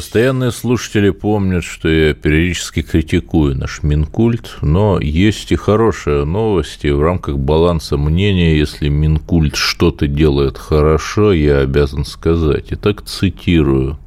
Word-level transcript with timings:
Постоянные 0.00 0.50
слушатели 0.50 1.10
помнят, 1.10 1.62
что 1.62 1.86
я 1.86 2.14
периодически 2.14 2.80
критикую 2.80 3.54
наш 3.54 3.82
Минкульт, 3.82 4.56
но 4.62 4.98
есть 4.98 5.52
и 5.52 5.56
хорошие 5.56 6.24
новости. 6.24 6.86
В 6.86 7.02
рамках 7.02 7.36
баланса 7.36 7.98
мнения, 7.98 8.56
если 8.56 8.88
Минкульт 8.88 9.56
что-то 9.56 10.06
делает 10.06 10.56
хорошо, 10.56 11.34
я 11.34 11.58
обязан 11.58 12.06
сказать. 12.06 12.68
Итак, 12.70 13.02
цитирую. 13.02 13.98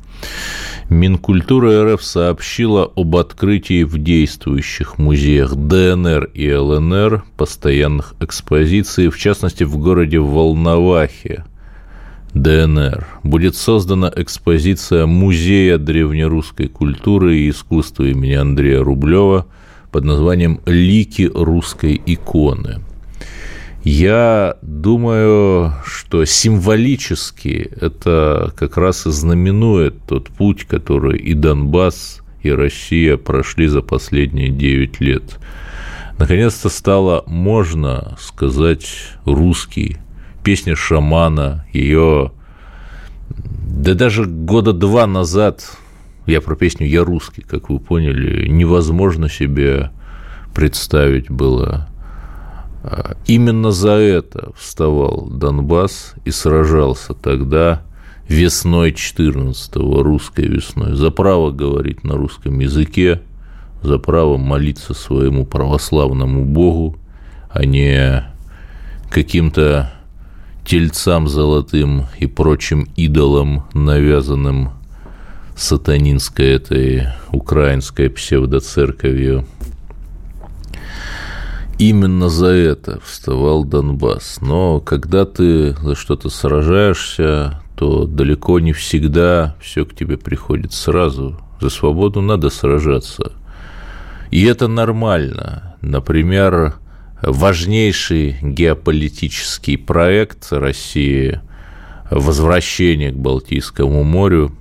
Минкультура 0.90 1.94
РФ 1.94 2.04
сообщила 2.04 2.92
об 2.96 3.16
открытии 3.16 3.84
в 3.84 4.00
действующих 4.00 4.98
музеях 4.98 5.56
ДНР 5.56 6.32
и 6.34 6.52
ЛНР 6.52 7.24
постоянных 7.38 8.16
экспозиций, 8.20 9.10
в 9.10 9.20
частности, 9.20 9.64
в 9.64 9.78
городе 9.78 10.18
Волновахе– 10.18 11.46
ДНР 12.34 13.06
будет 13.24 13.56
создана 13.56 14.12
экспозиция 14.16 15.06
Музея 15.06 15.78
древнерусской 15.78 16.68
культуры 16.68 17.38
и 17.38 17.50
искусства 17.50 18.06
имени 18.06 18.34
Андрея 18.34 18.84
Рублева 18.84 19.46
под 19.92 20.04
названием 20.06 20.60
«Лики 20.66 21.30
русской 21.32 22.02
иконы». 22.06 22.82
Я 23.84 24.56
думаю, 24.62 25.74
что 25.86 26.24
символически 26.26 27.70
это 27.80 28.54
как 28.56 28.78
раз 28.78 29.06
и 29.06 29.12
знаменует 29.12 29.96
тот 30.08 30.30
путь, 30.30 30.64
который 30.64 31.20
и 31.20 31.34
Донбасс, 31.34 32.22
и 32.42 32.50
Россия 32.50 33.18
прошли 33.18 33.68
за 33.68 33.82
последние 33.82 34.50
9 34.50 35.02
лет. 35.02 35.38
Наконец-то 36.18 36.70
стало 36.70 37.24
можно 37.28 38.16
сказать 38.20 38.86
русский 39.26 39.98
песня 40.44 40.76
шамана, 40.76 41.66
ее... 41.74 42.32
Да 43.66 43.96
даже 43.96 44.26
года 44.26 44.72
два 44.72 45.08
назад, 45.08 45.64
я 46.26 46.42
про 46.42 46.56
песню 46.56 46.88
«Я 46.88 47.04
русский», 47.04 47.42
как 47.42 47.70
вы 47.70 47.80
поняли, 47.80 48.48
невозможно 48.48 49.30
себе 49.30 49.92
представить 50.54 51.30
было. 51.30 51.88
А, 52.84 53.16
именно 53.26 53.72
за 53.72 53.94
это 53.94 54.52
вставал 54.58 55.28
Донбасс 55.28 56.14
и 56.26 56.32
сражался 56.32 57.14
тогда 57.14 57.82
весной 58.28 58.92
14-го, 58.92 60.04
русской 60.04 60.46
весной, 60.46 60.94
за 60.94 61.10
право 61.12 61.52
говорить 61.52 62.04
на 62.04 62.16
русском 62.16 62.60
языке, 62.60 63.22
за 63.82 63.98
право 64.00 64.38
молиться 64.38 64.94
своему 64.94 65.46
православному 65.46 66.46
Богу, 66.46 66.98
а 67.50 67.66
не 67.66 68.24
каким-то 69.10 69.94
тельцам 70.66 71.28
золотым 71.28 72.06
и 72.20 72.26
прочим 72.28 72.88
идолам, 72.96 73.66
навязанным 73.74 74.72
сатанинской 75.56 76.48
этой 76.48 77.08
украинской 77.32 78.10
псевдоцерковью. 78.10 79.46
Именно 81.80 82.30
за 82.30 82.48
это 82.48 83.00
вставал 83.04 83.64
Донбасс. 83.64 84.40
Но 84.42 84.80
когда 84.80 85.26
ты 85.26 85.74
за 85.74 85.96
что-то 85.96 86.30
сражаешься, 86.30 87.62
то 87.76 88.06
далеко 88.06 88.60
не 88.60 88.74
всегда 88.74 89.56
все 89.60 89.86
к 89.86 89.96
тебе 89.96 90.18
приходит 90.18 90.74
сразу. 90.74 91.40
За 91.60 91.70
свободу 91.70 92.22
надо 92.22 92.50
сражаться. 92.50 93.34
И 94.32 94.44
это 94.46 94.68
нормально. 94.68 95.76
Например, 95.82 96.76
важнейший 97.24 98.36
геополитический 98.42 99.78
проект 99.78 100.52
России 100.52 101.40
возвращение 102.12 103.12
к 103.12 103.16
Балтийскому 103.16 104.04
морю. 104.04 104.52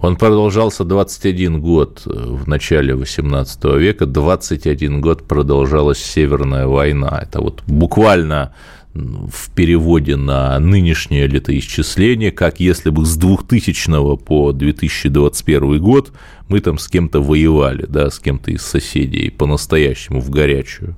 Он 0.00 0.16
продолжался 0.16 0.84
21 0.84 1.60
год 1.60 2.02
в 2.04 2.48
начале 2.48 2.94
18 2.94 3.64
века, 3.76 4.06
21 4.06 5.00
год 5.00 5.26
продолжалась 5.26 5.98
Северная 5.98 6.66
война. 6.66 7.20
Это 7.22 7.40
вот 7.40 7.62
буквально 7.66 8.54
в 8.94 9.50
переводе 9.54 10.16
на 10.16 10.58
нынешнее 10.58 11.26
летоисчисление, 11.26 12.32
как 12.32 12.60
если 12.60 12.90
бы 12.90 13.04
с 13.04 13.16
2000 13.16 14.16
по 14.16 14.52
2021 14.52 15.80
год 15.80 16.12
мы 16.48 16.60
там 16.60 16.78
с 16.78 16.88
кем-то 16.88 17.20
воевали, 17.20 17.86
да, 17.88 18.10
с 18.10 18.18
кем-то 18.18 18.50
из 18.50 18.62
соседей, 18.62 19.30
по-настоящему 19.30 20.20
в 20.20 20.30
горячую. 20.30 20.96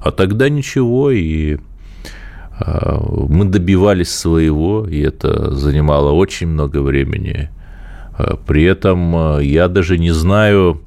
А 0.00 0.12
тогда 0.12 0.48
ничего, 0.48 1.10
и 1.10 1.58
а, 2.58 3.00
мы 3.28 3.44
добивались 3.44 4.10
своего, 4.10 4.86
и 4.86 5.00
это 5.00 5.54
занимало 5.54 6.12
очень 6.12 6.46
много 6.46 6.80
времени. 6.80 7.50
А, 8.16 8.36
при 8.36 8.62
этом 8.64 9.14
а, 9.14 9.38
я 9.40 9.68
даже 9.68 9.98
не 9.98 10.12
знаю, 10.12 10.80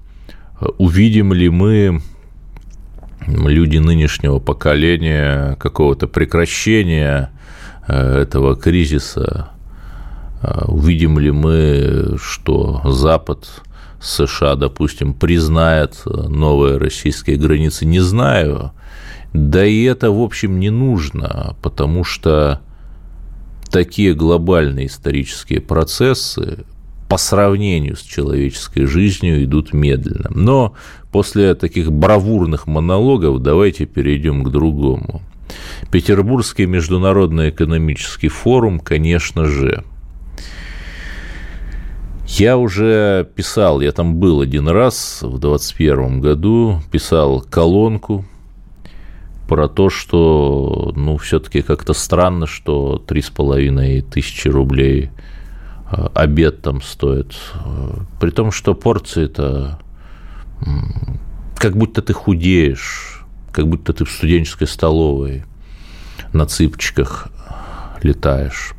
увидим 0.78 1.34
ли 1.34 1.50
мы 1.50 2.02
люди 3.28 3.78
нынешнего 3.78 4.40
поколения 4.40 5.56
какого-то 5.56 6.08
прекращения 6.08 7.32
этого 7.88 8.56
кризиса, 8.56 9.50
увидим 10.68 11.20
ли 11.20 11.32
мы, 11.32 12.18
что 12.22 12.82
Запад 12.86 13.50
США, 14.02 14.56
допустим, 14.56 15.14
признает 15.14 16.02
новые 16.06 16.78
российские 16.78 17.38
границы, 17.38 17.86
не 17.86 18.00
знаю. 18.00 18.72
Да 19.34 19.66
и 19.66 19.84
это, 19.84 20.12
в 20.12 20.22
общем, 20.22 20.60
не 20.60 20.70
нужно, 20.70 21.56
потому 21.62 22.04
что 22.04 22.62
такие 23.70 24.14
глобальные 24.14 24.88
исторические 24.88 25.62
процессы 25.62 26.66
по 27.10 27.18
сравнению 27.18 27.98
с 27.98 28.02
человеческой 28.02 28.86
жизнью 28.86 29.44
идут 29.44 29.74
медленно. 29.74 30.30
Но 30.30 30.76
после 31.12 31.56
таких 31.56 31.92
бравурных 31.92 32.68
монологов 32.68 33.42
давайте 33.42 33.86
перейдем 33.86 34.44
к 34.44 34.52
другому. 34.52 35.22
Петербургский 35.92 36.68
международный 36.68 37.50
экономический 37.50 38.28
форум, 38.28 38.80
конечно 38.80 39.46
же, 39.46 39.84
я 42.28 42.58
уже 42.58 43.28
писал, 43.36 43.82
я 43.82 43.92
там 43.92 44.18
был 44.18 44.42
один 44.42 44.68
раз 44.68 45.24
в 45.24 45.40
2021 45.40 46.22
году, 46.22 46.80
писал 46.92 47.42
колонку 47.42 48.24
про 49.48 49.68
то, 49.68 49.90
что, 49.90 50.94
ну, 50.96 51.18
все-таки 51.18 51.64
как-то 51.64 51.94
странно, 51.94 52.46
что 52.46 53.00
три 53.00 53.24
с 53.24 53.32
половиной 53.32 54.02
тысячи 54.02 54.48
рублей 54.48 55.10
обед 55.92 56.62
там 56.62 56.82
стоит. 56.82 57.36
При 58.20 58.32
том, 58.32 58.52
что 58.52 58.76
порции 58.76 59.26
это 59.26 59.80
как 61.56 61.76
будто 61.76 62.02
ты 62.02 62.14
худеешь, 62.14 63.24
как 63.52 63.68
будто 63.68 63.94
ты 63.94 64.06
в 64.06 64.12
студенческой 64.12 64.68
столовой 64.68 65.44
на 66.34 66.46
цыпочках 66.46 67.28
летаешь. 68.02 68.74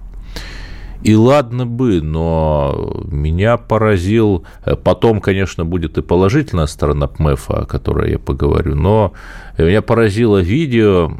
И 1.03 1.15
ладно 1.15 1.67
бы, 1.67 2.03
но 2.03 3.03
меня 3.07 3.57
поразил... 3.57 4.45
Э, 4.65 4.77
потом, 4.77 5.21
конечно, 5.23 5.65
будет 5.65 5.97
и 5.97 6.03
положительная 6.03 6.67
сторона 6.67 7.07
ПМЭФа, 7.07 7.63
о 7.63 7.67
которой 7.67 8.11
я 8.11 8.19
поговорю, 8.19 8.75
но 8.75 9.15
меня 9.57 9.81
поразило 9.81 10.39
видео 10.39 11.11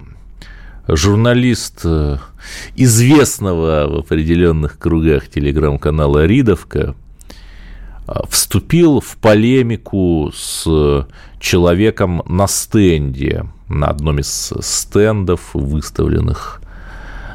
журналист 0.97 1.81
э, 1.85 2.19
известного 2.77 3.89
в 3.89 3.99
определенных 3.99 4.79
кругах 4.79 5.29
телеграм-канала 5.29 6.27
Ридовка 6.27 6.95
э, 8.07 8.13
вступил 8.29 9.01
в 9.01 9.17
полемику 9.17 10.33
с 10.35 11.07
человеком 11.39 12.23
на 12.27 12.47
стенде, 12.47 13.47
на 13.69 13.89
одном 13.89 14.19
из 14.19 14.53
стендов, 14.61 15.51
выставленных 15.55 16.61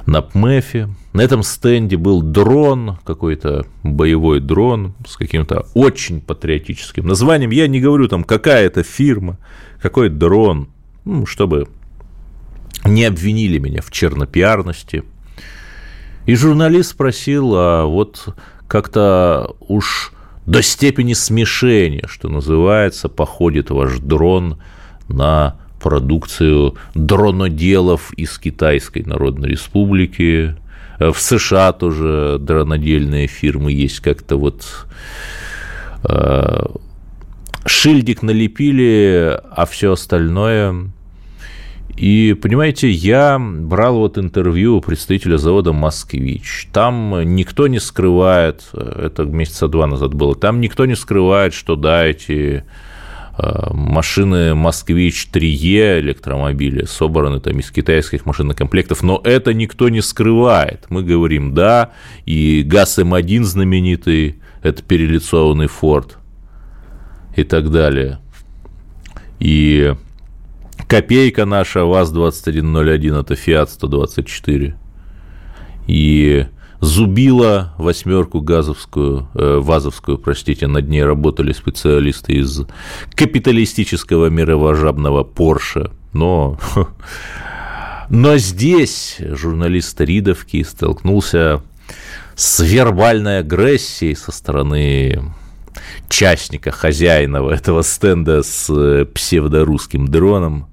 на 0.06 0.22
ПМЭФе. 0.22 0.90
На 1.14 1.22
этом 1.22 1.44
стенде 1.44 1.98
был 1.98 2.22
дрон, 2.22 2.98
какой-то 3.04 3.66
боевой 3.84 4.40
дрон 4.40 4.94
с 5.08 5.18
каким-то 5.18 5.66
очень 5.74 6.22
патриотическим 6.22 7.08
названием. 7.08 7.52
Я 7.52 7.68
не 7.68 7.80
говорю 7.80 8.08
там, 8.08 8.24
какая 8.24 8.66
это 8.66 8.84
фирма, 8.84 9.38
какой 9.82 10.10
дрон, 10.10 10.68
ну, 11.06 11.26
чтобы 11.26 11.68
не 12.86 13.06
обвинили 13.06 13.58
меня 13.58 13.82
в 13.82 13.92
чернопиарности. 13.92 15.04
И 16.26 16.36
журналист 16.36 16.92
спросил, 16.92 17.54
а 17.56 17.86
вот 17.86 18.36
как-то 18.68 19.56
уж 19.60 20.12
до 20.46 20.62
степени 20.62 21.14
смешения, 21.14 22.06
что 22.08 22.30
называется, 22.30 23.10
походит 23.10 23.70
ваш 23.70 24.00
дрон 24.00 24.62
на 25.08 25.58
продукцию 25.82 26.76
дроноделов 26.96 28.12
из 28.14 28.38
Китайской 28.40 29.04
Народной 29.04 29.50
Республики. 29.50 30.56
Э, 31.00 31.12
в 31.12 31.20
США 31.20 31.74
тоже 31.74 32.38
дронодельные 32.40 33.28
фирмы 33.28 33.72
есть. 33.72 34.00
Как-то 34.00 34.38
вот 34.38 34.88
э, 36.04 36.66
шильдик 37.66 38.24
налепили, 38.24 39.40
а 39.52 39.68
все 39.70 39.92
остальное 39.92 40.92
и, 41.98 42.34
понимаете, 42.34 42.90
я 42.90 43.40
брал 43.40 44.00
вот 44.00 44.18
интервью 44.18 44.78
у 44.78 44.82
представителя 44.82 45.38
завода 45.38 45.72
«Москвич». 45.72 46.68
Там 46.74 47.36
никто 47.36 47.68
не 47.68 47.80
скрывает, 47.80 48.64
это 48.74 49.24
месяца 49.24 49.70
два 49.70 49.88
назад 49.88 50.14
было, 50.14 50.36
там 50.36 50.60
никто 50.60 50.86
не 50.86 50.96
скрывает, 50.96 51.54
что 51.54 51.78
да, 51.78 52.06
эти 52.06 52.66
э, 53.38 53.74
машины 53.74 54.56
«Москвич 54.56 55.30
3Е» 55.32 56.02
электромобили 56.02 56.84
собраны 56.84 57.40
там 57.40 57.60
из 57.60 57.72
китайских 57.72 58.26
машинокомплектов, 58.26 59.02
но 59.02 59.22
это 59.24 59.54
никто 59.54 59.88
не 59.88 60.02
скрывает. 60.02 60.88
Мы 60.90 61.02
говорим 61.02 61.54
«да», 61.54 61.92
и 62.26 62.64
ГАЗ-М1 62.68 63.44
знаменитый, 63.44 64.42
это 64.62 64.84
перелицованный 64.84 65.68
«Форд» 65.68 66.18
и 67.38 67.44
так 67.46 67.72
далее. 67.72 68.20
И 69.40 69.96
Копейка 70.88 71.46
наша 71.46 71.86
ВАЗ-2101– 71.86 73.20
это 73.22 73.36
Фиат-124. 73.36 74.74
И 75.88 76.46
Зубила 76.86 77.74
восьмерку 77.78 78.42
газовскую, 78.42 79.28
э, 79.34 79.60
вазовскую, 79.60 80.18
простите, 80.18 80.68
над 80.68 80.88
ней 80.90 81.04
работали 81.04 81.52
специалисты 81.52 82.34
из 82.34 82.62
капиталистического 83.16 84.28
мировожабного 84.30 85.24
Порше. 85.24 85.92
Но, 86.14 86.60
но 88.10 88.38
здесь 88.38 89.18
журналист 89.20 90.00
Ридовки 90.02 90.62
столкнулся 90.64 91.64
с 92.36 92.60
вербальной 92.60 93.40
агрессией 93.40 94.16
со 94.16 94.32
стороны 94.32 95.34
частника, 96.10 96.72
хозяина 96.72 97.38
этого 97.50 97.82
стенда 97.82 98.44
с 98.44 98.70
э, 98.70 99.06
псевдорусским 99.06 100.08
дроном. 100.08 100.68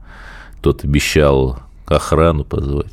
Тот 0.61 0.85
обещал 0.85 1.59
охрану 1.87 2.45
позвать. 2.45 2.93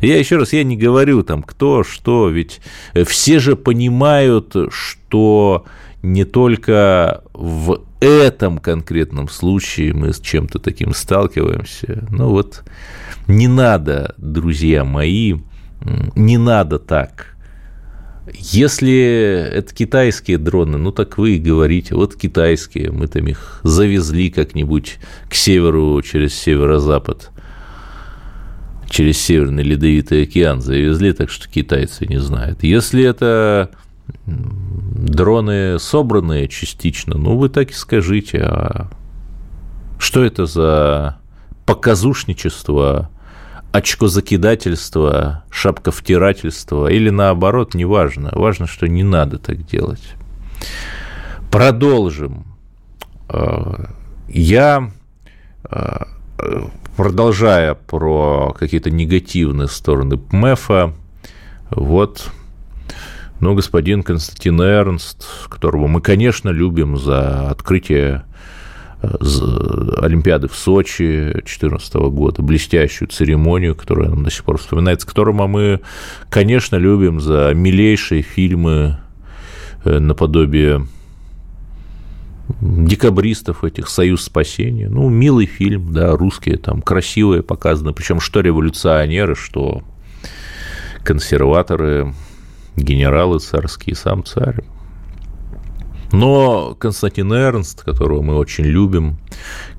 Я 0.00 0.18
еще 0.18 0.36
раз, 0.36 0.52
я 0.52 0.64
не 0.64 0.76
говорю 0.76 1.22
там 1.22 1.42
кто, 1.42 1.82
что, 1.82 2.28
ведь 2.28 2.60
все 3.06 3.38
же 3.38 3.56
понимают, 3.56 4.54
что 4.68 5.64
не 6.02 6.24
только 6.24 7.22
в 7.32 7.80
этом 8.00 8.58
конкретном 8.58 9.28
случае 9.28 9.94
мы 9.94 10.12
с 10.12 10.20
чем-то 10.20 10.58
таким 10.58 10.92
сталкиваемся. 10.92 12.06
Ну 12.10 12.28
вот 12.28 12.62
не 13.26 13.48
надо, 13.48 14.14
друзья 14.18 14.84
мои, 14.84 15.36
не 16.14 16.36
надо 16.36 16.78
так. 16.78 17.33
Если 18.32 18.94
это 19.52 19.74
китайские 19.74 20.38
дроны, 20.38 20.78
ну 20.78 20.92
так 20.92 21.18
вы 21.18 21.36
и 21.36 21.38
говорите, 21.38 21.94
вот 21.94 22.16
китайские, 22.16 22.90
мы 22.90 23.06
там 23.06 23.26
их 23.26 23.60
завезли 23.62 24.30
как-нибудь 24.30 24.98
к 25.28 25.34
северу 25.34 26.00
через 26.00 26.34
северо-запад, 26.34 27.30
через 28.88 29.18
Северный 29.18 29.62
Ледовитый 29.62 30.22
океан 30.22 30.62
завезли, 30.62 31.12
так 31.12 31.28
что 31.28 31.48
китайцы 31.48 32.06
не 32.06 32.18
знают. 32.18 32.62
Если 32.62 33.04
это 33.04 33.70
дроны 34.26 35.78
собранные 35.78 36.48
частично, 36.48 37.18
ну 37.18 37.36
вы 37.36 37.48
так 37.50 37.70
и 37.72 37.74
скажите, 37.74 38.38
а 38.38 38.90
что 39.98 40.24
это 40.24 40.46
за 40.46 41.18
показушничество 41.66 43.10
очкозакидательство, 43.74 45.42
шапковтирательство 45.50 46.86
или 46.86 47.10
наоборот, 47.10 47.74
неважно. 47.74 48.30
Важно, 48.30 48.68
что 48.68 48.86
не 48.86 49.02
надо 49.02 49.38
так 49.38 49.66
делать. 49.66 50.14
Продолжим. 51.50 52.44
Э, 53.28 53.86
я, 54.28 54.92
э, 55.68 55.96
продолжая 56.96 57.74
про 57.74 58.54
какие-то 58.56 58.92
негативные 58.92 59.66
стороны 59.66 60.18
ПМЭФа, 60.18 60.94
вот, 61.70 62.30
ну, 63.40 63.56
господин 63.56 64.04
Константин 64.04 64.60
Эрнст, 64.62 65.26
которого 65.48 65.88
мы, 65.88 66.00
конечно, 66.00 66.50
любим 66.50 66.96
за 66.96 67.50
открытие 67.50 68.22
Олимпиады 70.00 70.48
в 70.48 70.54
Сочи 70.54 71.30
2014 71.32 71.94
года, 71.94 72.42
блестящую 72.42 73.08
церемонию, 73.08 73.74
которая 73.74 74.08
нам 74.08 74.24
до 74.24 74.30
сих 74.30 74.44
пор 74.44 74.58
вспоминается, 74.58 75.06
которому 75.06 75.46
мы, 75.46 75.80
конечно, 76.30 76.76
любим 76.76 77.20
за 77.20 77.52
милейшие 77.54 78.22
фильмы 78.22 78.98
э, 79.84 79.98
наподобие 79.98 80.86
декабристов 82.60 83.64
этих 83.64 83.88
«Союз 83.88 84.22
спасения». 84.22 84.88
Ну, 84.88 85.08
милый 85.08 85.46
фильм, 85.46 85.92
да, 85.92 86.12
русские, 86.12 86.58
там, 86.58 86.82
красивые 86.82 87.42
показаны, 87.42 87.92
причем 87.92 88.20
что 88.20 88.40
революционеры, 88.40 89.34
что 89.34 89.82
консерваторы, 91.04 92.14
генералы 92.76 93.38
царские, 93.38 93.96
сам 93.96 94.24
царь. 94.24 94.62
Но 96.12 96.74
Константин 96.78 97.32
Эрнст, 97.32 97.82
которого 97.82 98.22
мы 98.22 98.36
очень 98.36 98.64
любим, 98.64 99.18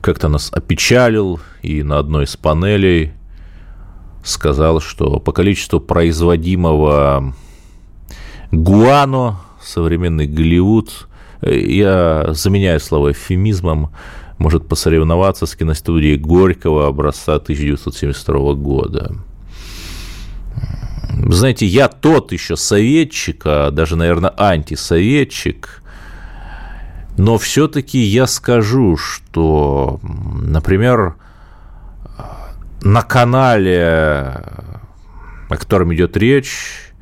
как-то 0.01 0.27
нас 0.27 0.51
опечалил 0.51 1.39
и 1.62 1.83
на 1.83 2.00
одной 2.00 2.25
из 2.25 2.36
панелей 2.36 3.13
сказал, 4.24 4.81
что 4.81 5.19
по 5.19 5.31
количеству 5.31 5.80
производимого 5.80 7.33
гуано 8.51 9.39
современный 9.62 10.27
Голливуд, 10.27 11.07
я 11.42 12.27
заменяю 12.30 12.80
слово 12.80 13.12
эвфемизмом, 13.12 13.92
может 14.38 14.68
посоревноваться 14.68 15.45
с 15.45 15.56
киностудией 15.56 16.18
Горького 16.18 16.88
образца 16.88 17.36
1972 17.36 18.54
года. 18.56 19.16
Знаете, 21.30 21.66
я 21.66 21.88
тот 21.88 22.33
еще 22.33 22.57
советчик, 22.57 23.44
а 23.45 23.72
даже, 23.72 23.95
наверное, 23.95 24.33
антисоветчик, 24.36 25.81
но 27.18 27.38
все-таки 27.38 28.00
я 28.00 28.28
скажу, 28.28 28.98
что, 28.98 30.00
например, 30.04 31.16
на 32.82 33.02
канале, 33.02 34.44
о 35.50 35.58
котором 35.58 35.94
идет 35.94 36.18
речь, 36.18 36.94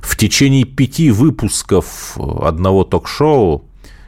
в 0.00 0.16
течение 0.16 0.64
пяти 0.64 1.10
выпусков 1.10 2.16
одного 2.16 2.84
ток-шоу 2.84 3.64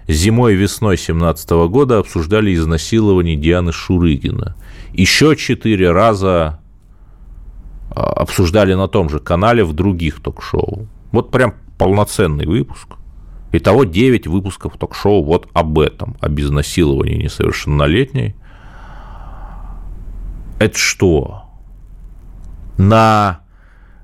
зимой 0.07 0.55
и 0.55 0.57
весной 0.57 0.97
2017 0.97 1.51
года 1.69 1.99
обсуждали 1.99 2.55
изнасилование 2.55 3.37
Дианы 3.37 3.73
Шурыгина. 3.73 4.57
Еще 4.93 5.37
четыре 5.37 5.91
раза 5.91 6.61
а, 7.91 8.13
обсуждали 8.13 8.75
на 8.75 8.89
том 8.89 9.11
же 9.11 9.19
канале 9.19 9.65
в 9.65 9.73
других 9.73 10.21
ток-шоу. 10.21 10.87
Вот 11.13 11.31
прям 11.31 11.55
полноценный 11.79 12.47
выпуск. 12.47 12.98
Итого 13.51 13.85
9 13.85 14.27
выпусков 14.27 14.77
ток-шоу 14.77 15.25
вот 15.25 15.49
об 15.55 15.79
этом, 15.79 16.17
об 16.21 16.39
изнасиловании 16.39 17.23
несовершеннолетней. 17.23 18.35
Это 20.59 20.77
что? 20.77 21.45
На 22.77 23.41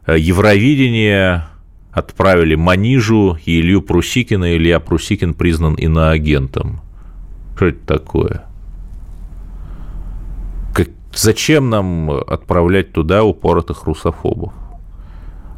э, 0.07 0.19
Евровидение 0.19 1.45
отправили 1.93 2.55
Манижу 2.55 3.39
и 3.45 3.61
Илью 3.61 3.83
Прусикина. 3.83 4.57
Илья 4.57 4.81
Прусикин 4.81 5.35
признан 5.35 5.75
иноагентом. 5.75 6.81
Что 7.55 7.67
это 7.67 7.87
такое? 7.87 8.45
Как, 10.75 10.89
зачем 11.13 11.69
нам 11.69 12.11
отправлять 12.11 12.93
туда 12.93 13.25
упоротых 13.25 13.85
русофобов? 13.85 14.55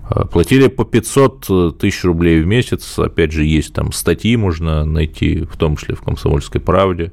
А, 0.08 0.24
платили 0.24 0.68
по 0.68 0.84
500 0.84 1.46
э, 1.48 1.70
тысяч 1.78 2.04
рублей 2.04 2.40
в 2.40 2.46
месяц. 2.46 2.98
Опять 2.98 3.32
же, 3.32 3.44
есть 3.44 3.74
там 3.74 3.92
статьи, 3.92 4.36
можно 4.36 4.84
найти, 4.84 5.42
в 5.42 5.56
том 5.56 5.76
числе 5.76 5.94
в 5.94 6.02
«Комсомольской 6.02 6.60
правде», 6.60 7.12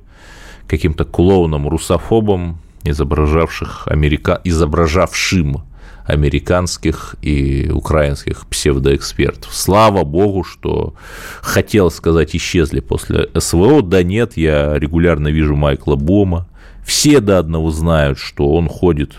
каким-то 0.67 1.03
клоуном, 1.03 1.67
русофобом, 1.67 2.59
изображавших 2.83 3.88
америка... 3.88 4.39
изображавшим 4.43 5.63
американских 6.05 7.15
и 7.21 7.71
украинских 7.73 8.45
псевдоэкспертов. 8.47 9.53
Слава 9.53 10.03
богу, 10.03 10.43
что 10.43 10.93
хотел 11.41 11.89
сказать, 11.89 12.35
исчезли 12.35 12.81
после 12.81 13.29
СВО. 13.38 13.81
Да 13.81 14.03
нет, 14.03 14.35
я 14.35 14.77
регулярно 14.77 15.29
вижу 15.29 15.55
Майкла 15.55 15.95
Бома. 15.95 16.47
Все 16.85 17.21
до 17.21 17.39
одного 17.39 17.71
знают, 17.71 18.19
что 18.19 18.53
он 18.53 18.67
ходит 18.67 19.15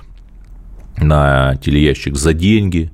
на 0.99 1.57
телеящик 1.57 2.15
за 2.15 2.35
деньги 2.35 2.93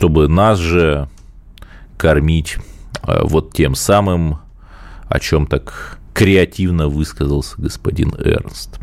чтобы 0.00 0.28
нас 0.28 0.58
же 0.58 1.10
кормить 1.98 2.56
э, 3.02 3.20
вот 3.22 3.52
тем 3.52 3.74
самым, 3.74 4.38
о 5.10 5.20
чем 5.20 5.46
так 5.46 5.98
креативно 6.14 6.88
высказался 6.88 7.56
господин 7.58 8.14
Эрнст. 8.18 8.80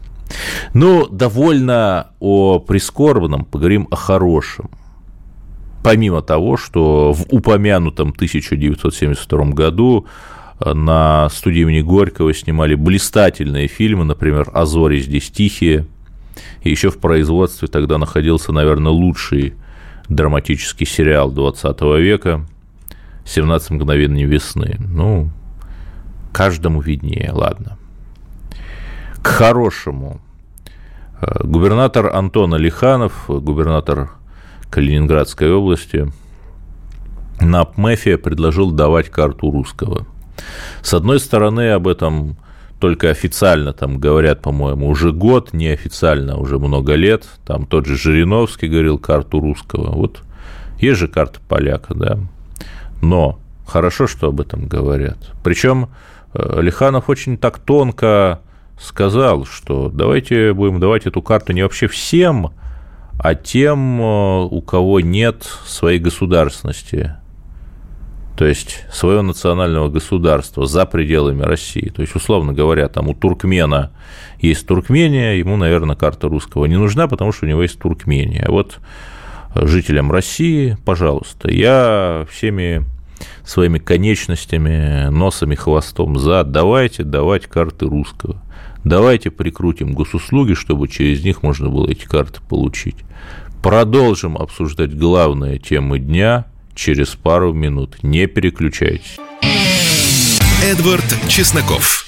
Ну, 0.76 1.08
довольно 1.08 2.12
о 2.20 2.60
прискорбном, 2.60 3.46
поговорим 3.46 3.88
о 3.90 3.96
хорошем. 3.96 4.70
Помимо 5.84 6.22
того, 6.22 6.56
что 6.56 7.14
в 7.14 7.26
упомянутом 7.34 8.10
1972 8.10 9.46
году 9.46 10.06
э, 10.60 10.72
на 10.72 11.30
студии 11.30 11.62
имени 11.62 11.82
Горького 11.82 12.32
снимали 12.32 12.76
блистательные 12.76 13.68
фильмы, 13.68 14.06
например, 14.06 14.52
«А 14.54 14.68
зори 14.68 15.00
здесь 15.00 15.32
тихие», 15.32 15.88
и 16.62 16.70
еще 16.70 16.92
в 16.92 17.00
производстве 17.00 17.68
тогда 17.68 17.98
находился, 17.98 18.52
наверное, 18.52 18.92
лучший 18.92 19.56
драматический 20.10 20.86
сериал 20.86 21.32
20 21.32 21.82
века 22.00 22.46
«17 23.26 23.74
мгновений 23.74 24.26
весны». 24.26 24.78
Ну, 24.80 25.30
каждому 26.32 26.82
виднее, 26.82 27.32
ладно. 27.32 27.78
К 29.22 29.28
хорошему. 29.28 30.22
Э, 31.22 31.44
губернатор 31.44 32.16
Антон 32.16 32.54
Алиханов, 32.54 33.26
губернатор 33.28 34.12
Калининградской 34.70 35.52
области, 35.52 36.12
на 37.40 37.66
ПМЭФе 37.66 38.18
предложил 38.18 38.72
давать 38.72 39.10
карту 39.10 39.52
русского. 39.52 40.06
С 40.82 40.94
одной 40.94 41.20
стороны, 41.20 41.72
об 41.72 41.88
этом 41.88 42.38
только 42.80 43.10
официально 43.10 43.74
там 43.74 44.00
говорят, 44.00 44.42
по-моему, 44.42 44.88
уже 44.88 45.12
год, 45.12 45.54
неофициально 45.54 46.38
уже 46.38 46.60
много 46.60 46.94
лет. 46.94 47.28
Там 47.46 47.66
тот 47.66 47.86
же 47.86 47.98
Жириновский 47.98 48.68
говорил 48.68 49.00
карту 49.00 49.40
русского. 49.40 49.92
Вот 49.92 50.22
есть 50.80 51.00
же 51.00 51.08
карта 51.08 51.40
поляка, 51.48 51.94
да. 51.96 52.20
Но 53.02 53.40
хорошо, 53.66 54.08
что 54.08 54.28
об 54.28 54.42
этом 54.42 54.68
говорят. 54.68 55.18
Причем 55.44 55.90
Э, 56.38 56.62
Лиханов 56.62 57.10
очень 57.10 57.38
так 57.38 57.60
тонко 57.60 58.42
сказал, 58.80 59.46
что 59.46 59.90
давайте 59.90 60.54
будем 60.54 60.80
давать 60.80 61.08
эту 61.08 61.22
карту 61.22 61.54
не 61.54 61.64
вообще 61.64 61.88
всем, 61.88 62.54
а 63.20 63.36
тем, 63.36 64.00
э, 64.00 64.48
у 64.52 64.62
кого 64.62 65.00
нет 65.00 65.44
своей 65.66 66.00
государственности, 66.00 67.16
то 68.38 68.46
есть 68.46 68.86
своего 68.92 69.24
национального 69.24 69.90
государства 69.90 70.68
за 70.68 70.86
пределами 70.86 71.42
России. 71.42 71.90
То 71.90 72.04
есть, 72.04 72.16
условно 72.16 72.54
говоря, 72.54 72.88
там 72.88 73.10
у 73.10 73.16
туркмена 73.16 73.92
есть 74.40 74.68
Туркмения, 74.68 75.34
ему, 75.34 75.58
наверное, 75.58 75.96
карта 75.96 76.28
русского 76.30 76.66
не 76.66 76.78
нужна, 76.78 77.08
потому 77.08 77.32
что 77.32 77.46
у 77.46 77.50
него 77.50 77.64
есть 77.64 77.80
Туркмения. 77.80 78.46
А 78.48 78.52
вот 78.52 78.78
жителям 79.56 80.12
России, 80.12 80.78
пожалуйста, 80.86 81.50
я 81.50 82.28
всеми 82.30 82.86
своими 83.44 83.80
конечностями, 83.80 85.10
носами, 85.10 85.56
хвостом 85.56 86.20
за. 86.20 86.44
Давайте 86.44 87.04
давать 87.04 87.48
карты 87.48 87.88
русского. 87.88 88.40
Давайте 88.84 89.32
прикрутим 89.32 89.94
госуслуги, 89.94 90.54
чтобы 90.54 90.88
через 90.88 91.24
них 91.24 91.42
можно 91.42 91.70
было 91.70 91.90
эти 91.90 92.06
карты 92.06 92.40
получить. 92.48 92.98
Продолжим 93.64 94.38
обсуждать 94.38 94.96
главные 94.96 95.58
темы 95.58 95.98
дня 95.98 96.46
через 96.78 97.10
пару 97.10 97.54
минут. 97.54 97.98
Не 98.04 98.28
переключайтесь. 98.28 99.18
Эдвард 100.64 101.06
Чесноков. 101.28 102.06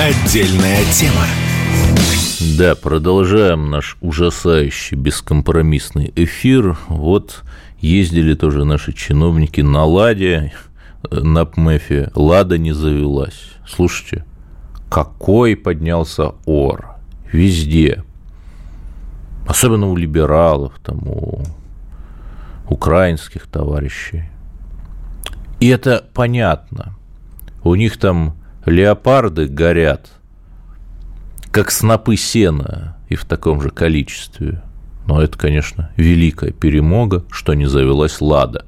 Отдельная 0.00 0.84
тема. 0.92 1.26
Да, 2.58 2.74
продолжаем 2.74 3.70
наш 3.70 3.96
ужасающий 4.00 4.96
бескомпромиссный 4.96 6.12
эфир. 6.16 6.76
Вот 6.88 7.44
Ездили 7.80 8.34
тоже 8.34 8.64
наши 8.64 8.92
чиновники 8.92 9.62
на 9.62 9.84
«Ладе», 9.84 10.52
на 11.10 11.46
ПМЭФе. 11.46 12.10
«Лада» 12.14 12.58
не 12.58 12.72
завелась. 12.72 13.52
Слушайте, 13.66 14.26
какой 14.90 15.56
поднялся 15.56 16.32
ор 16.44 16.96
везде. 17.32 18.04
Особенно 19.46 19.88
у 19.88 19.96
либералов, 19.96 20.74
там, 20.84 20.98
у 21.08 21.42
украинских 22.70 23.46
товарищей. 23.46 24.24
И 25.60 25.68
это 25.68 26.06
понятно. 26.14 26.94
У 27.62 27.74
них 27.74 27.98
там 27.98 28.36
леопарды 28.64 29.46
горят, 29.46 30.10
как 31.50 31.70
снопы 31.70 32.16
сена, 32.16 32.96
и 33.10 33.16
в 33.16 33.26
таком 33.26 33.60
же 33.60 33.70
количестве– 33.70 34.62
но 35.10 35.20
это, 35.20 35.36
конечно, 35.36 35.90
великая 35.96 36.52
перемога, 36.52 37.24
что 37.32 37.54
не 37.54 37.66
завелась 37.66 38.20
«Лада». 38.20 38.64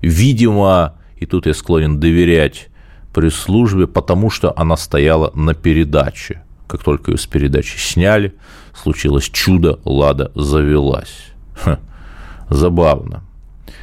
Видимо, 0.00 0.94
и 1.16 1.26
тут 1.26 1.44
я 1.44 1.52
склонен 1.52 2.00
доверять 2.00 2.68
пресс-службе, 3.12 3.86
потому 3.86 4.30
что 4.30 4.54
она 4.56 4.78
стояла 4.78 5.32
на 5.34 5.52
передаче. 5.52 6.44
Как 6.66 6.82
только 6.82 7.10
ее 7.10 7.18
с 7.18 7.26
передачи 7.26 7.76
сняли, 7.76 8.34
случилось 8.74 9.28
чудо, 9.28 9.80
«Лада» 9.84 10.32
завелась. 10.34 11.26
Ха, 11.54 11.78
забавно. 12.48 13.22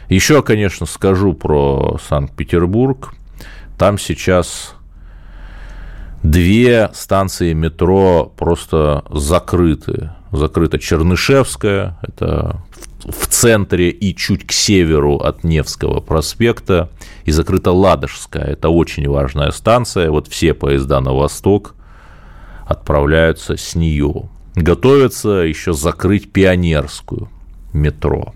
Еще, 0.09 0.41
конечно, 0.43 0.85
скажу 0.85 1.33
про 1.33 1.97
Санкт-Петербург. 2.07 3.13
Там 3.77 3.97
сейчас 3.97 4.75
две 6.23 6.89
станции 6.93 7.53
метро 7.53 8.31
просто 8.35 9.05
закрыты 9.09 10.11
закрыта 10.31 10.79
Чернышевская, 10.79 11.97
это 12.01 12.61
в 13.03 13.27
центре 13.27 13.89
и 13.89 14.15
чуть 14.15 14.45
к 14.45 14.51
северу 14.51 15.17
от 15.17 15.43
Невского 15.43 16.01
проспекта, 16.01 16.89
и 17.25 17.31
закрыта 17.31 17.71
Ладожская, 17.71 18.43
это 18.43 18.69
очень 18.69 19.07
важная 19.07 19.51
станция, 19.51 20.11
вот 20.11 20.27
все 20.27 20.53
поезда 20.53 20.99
на 20.99 21.13
восток 21.13 21.75
отправляются 22.65 23.57
с 23.57 23.75
нее. 23.75 24.29
Готовятся 24.55 25.29
еще 25.29 25.73
закрыть 25.73 26.31
Пионерскую 26.31 27.29
метро. 27.73 28.33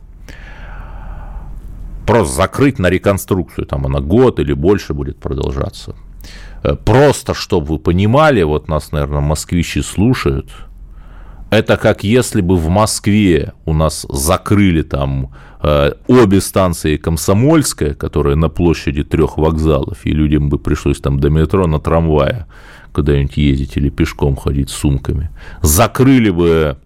Просто 2.06 2.36
закрыть 2.36 2.80
на 2.80 2.90
реконструкцию, 2.90 3.66
там 3.66 3.86
она 3.86 4.00
год 4.00 4.40
или 4.40 4.54
больше 4.54 4.94
будет 4.94 5.20
продолжаться. 5.20 5.96
Э, 6.64 6.76
просто, 6.76 7.34
чтобы 7.34 7.68
вы 7.68 7.80
понимали, 7.80 8.44
вот 8.44 8.68
нас, 8.68 8.92
наверное, 8.92 9.22
москвичи 9.22 9.82
слушают– 9.82 10.50
это 11.54 11.78
как 11.78 12.04
если 12.04 12.42
бы 12.42 12.58
в 12.58 12.68
Москве 12.70 13.54
у 13.66 13.74
нас 13.74 14.08
закрыли 14.10 14.82
там 14.82 15.32
э, 15.62 15.92
обе 16.08 16.42
станции 16.42 16.98
Комсомольская, 16.98 17.94
которые 17.94 18.36
на 18.36 18.50
площади 18.50 19.04
трех 19.04 19.38
вокзалов, 19.38 20.04
и 20.04 20.12
людям 20.12 20.50
бы 20.50 20.58
пришлось 20.58 21.00
там 21.00 21.20
до 21.20 21.30
метро 21.30 21.68
на 21.68 21.80
трамвае 21.80 22.48
куда-нибудь 22.92 23.38
ездить 23.38 23.78
или 23.78 23.90
пешком 23.90 24.36
ходить 24.36 24.72
с 24.72 24.74
сумками. 24.74 25.30
Закрыли 25.62 26.32
бы 26.32 26.78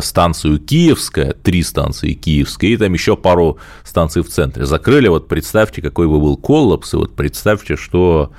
станцию 0.00 0.58
Киевская, 0.58 1.32
три 1.32 1.62
станции 1.62 2.12
Киевская, 2.12 2.70
и 2.70 2.76
там 2.76 2.92
еще 2.92 3.16
пару 3.16 3.58
станций 3.84 4.22
в 4.22 4.28
центре. 4.28 4.66
Закрыли, 4.66 5.08
вот 5.08 5.28
представьте, 5.28 5.82
какой 5.82 6.06
бы 6.06 6.20
был 6.20 6.36
коллапс, 6.36 6.94
и 6.94 6.96
вот 6.96 7.16
представьте, 7.16 7.76
что 7.76 8.32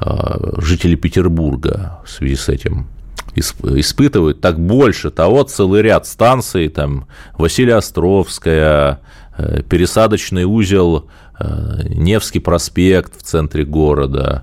э, 0.00 0.54
жители 0.58 0.94
Петербурга 0.96 2.00
в 2.04 2.10
связи 2.10 2.36
с 2.36 2.48
этим 2.48 2.88
испытывают, 3.34 4.40
так 4.40 4.60
больше 4.60 5.10
того, 5.10 5.42
целый 5.44 5.82
ряд 5.82 6.06
станций, 6.06 6.68
там 6.68 7.06
Василия 7.38 7.76
Островская, 7.76 9.00
э, 9.38 9.62
пересадочный 9.62 10.44
узел 10.44 11.08
э, 11.38 11.82
Невский 11.88 12.40
проспект 12.40 13.16
в 13.16 13.22
центре 13.22 13.64
города, 13.64 14.42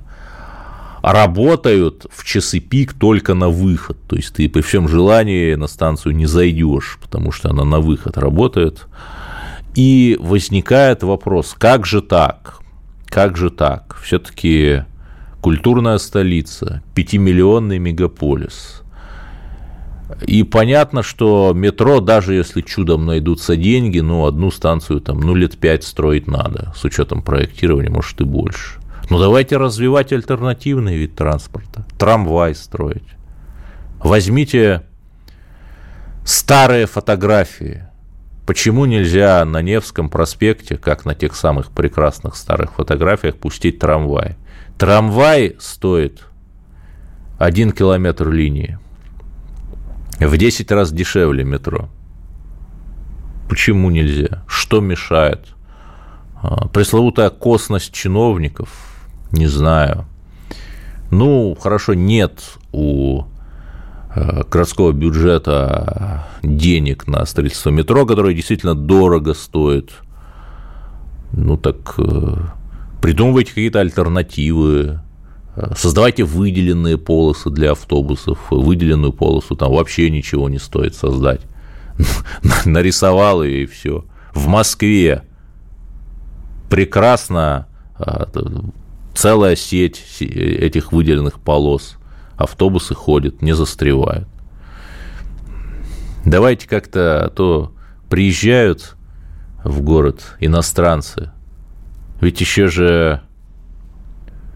работают 1.02 2.06
в 2.12 2.24
часы 2.24 2.60
пик 2.60 2.94
только 2.94 3.34
на 3.34 3.50
выход. 3.50 3.98
То 4.08 4.16
есть 4.16 4.34
ты 4.34 4.50
при 4.50 4.62
всем 4.62 4.88
желании 4.88 5.56
на 5.56 5.68
станцию 5.68 6.16
не 6.16 6.26
зайдешь, 6.26 6.98
потому 7.02 7.32
что 7.32 7.50
она 7.50 7.64
на 7.64 7.80
выход 7.80 8.18
работает. 8.18 8.88
И 9.76 10.18
возникает 10.20 11.04
вопрос, 11.04 11.56
как 11.58 11.86
же 11.86 12.02
так? 12.02 12.60
Как 13.06 13.38
же 13.38 13.50
так? 13.50 13.98
Все-таки 14.02 14.84
культурная 15.42 15.98
столица, 15.98 16.82
пятимиллионный 16.96 17.80
мегаполис. 17.80 18.82
И 20.26 20.44
понятно, 20.44 21.04
что 21.04 21.54
метро, 21.56 22.00
даже 22.00 22.34
если 22.34 22.62
чудом 22.62 23.06
найдутся 23.06 23.56
деньги, 23.56 24.00
ну, 24.00 24.26
одну 24.26 24.50
станцию 24.52 25.02
там, 25.02 25.20
ну, 25.20 25.36
лет 25.36 25.58
пять 25.58 25.84
строить 25.84 26.28
надо, 26.28 26.74
с 26.76 26.84
учетом 26.84 27.22
проектирования, 27.22 27.92
может, 27.92 28.20
и 28.22 28.24
больше. 28.24 28.80
Ну, 29.10 29.18
давайте 29.18 29.58
развивать 29.58 30.14
альтернативный 30.14 30.96
вид 30.96 31.16
транспорта, 31.16 31.84
трамвай 31.98 32.54
строить. 32.54 33.08
Возьмите 33.98 34.84
старые 36.24 36.86
фотографии. 36.86 37.86
Почему 38.46 38.86
нельзя 38.86 39.44
на 39.46 39.62
Невском 39.62 40.10
проспекте, 40.10 40.78
как 40.78 41.06
на 41.06 41.16
тех 41.16 41.36
самых 41.36 41.72
прекрасных 41.72 42.36
старых 42.36 42.74
фотографиях, 42.74 43.36
пустить 43.36 43.80
трамвай? 43.80 44.38
Трамвай 44.78 45.56
стоит 45.60 46.24
один 47.40 47.72
километр 47.72 48.30
линии. 48.30 48.78
В 50.20 50.38
10 50.38 50.72
раз 50.72 50.92
дешевле 50.92 51.44
метро. 51.44 51.90
Почему 53.48 53.90
нельзя? 53.90 54.44
Что 54.48 54.82
мешает? 54.82 55.48
А, 56.42 56.68
пресловутая 56.68 57.30
косность 57.30 57.92
чиновников, 57.94 58.89
не 59.32 59.48
знаю. 59.48 60.06
Ну, 61.12 61.58
хорошо, 61.60 61.94
нет 61.94 62.42
у 62.72 63.24
э, 64.16 64.44
городского 64.50 64.92
бюджета 64.92 66.28
денег 66.44 67.08
на 67.08 67.26
строительство 67.26 67.70
метро, 67.70 68.06
которое 68.06 68.34
действительно 68.34 68.76
дорого 68.76 69.34
стоит. 69.34 69.92
Ну 71.32 71.58
так 71.58 71.96
э, 71.98 72.36
придумывайте 73.02 73.50
какие-то 73.50 73.80
альтернативы, 73.80 75.02
э, 75.56 75.74
создавайте 75.76 76.24
выделенные 76.24 76.98
полосы 76.98 77.50
для 77.50 77.72
автобусов, 77.72 78.38
выделенную 78.52 79.14
полосу 79.14 79.56
там 79.56 79.72
вообще 79.72 80.10
ничего 80.10 80.48
не 80.50 80.60
стоит 80.60 80.96
создать. 80.96 81.42
Нарисовал 82.66 83.44
ее 83.44 83.64
и 83.64 83.66
все. 83.66 84.06
В 84.34 84.48
Москве 84.48 85.24
прекрасно 86.70 87.68
целая 89.20 89.58
сеть 89.58 90.02
этих 90.22 90.94
выделенных 90.94 91.42
полос. 91.42 91.98
Автобусы 92.38 92.96
ходят, 92.96 93.42
не 93.42 93.52
застревают. 93.52 94.30
Давайте 96.24 96.70
как-то, 96.70 97.26
а 97.26 97.30
то 97.30 97.74
приезжают 98.10 98.96
в 99.66 99.82
город 99.82 100.38
иностранцы. 100.40 101.32
Ведь 102.22 102.40
еще 102.40 102.68
же 102.68 103.22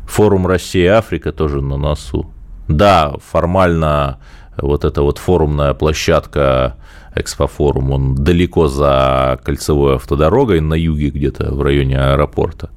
форум 0.08 0.48
Россия-Африка 0.48 1.34
тоже 1.34 1.62
на 1.62 1.76
носу. 1.76 2.32
Да, 2.70 3.16
формально 3.22 4.20
вот 4.56 4.86
эта 4.86 5.02
вот 5.02 5.18
форумная 5.18 5.74
площадка 5.74 6.78
Экспофорум, 7.16 7.92
он 7.92 8.16
далеко 8.16 8.70
за 8.70 9.42
кольцевой 9.44 9.96
автодорогой 9.96 10.62
на 10.62 10.74
юге 10.74 11.10
где-то 11.10 11.54
в 11.54 11.62
районе 11.62 12.00
аэропорта. 12.00 12.70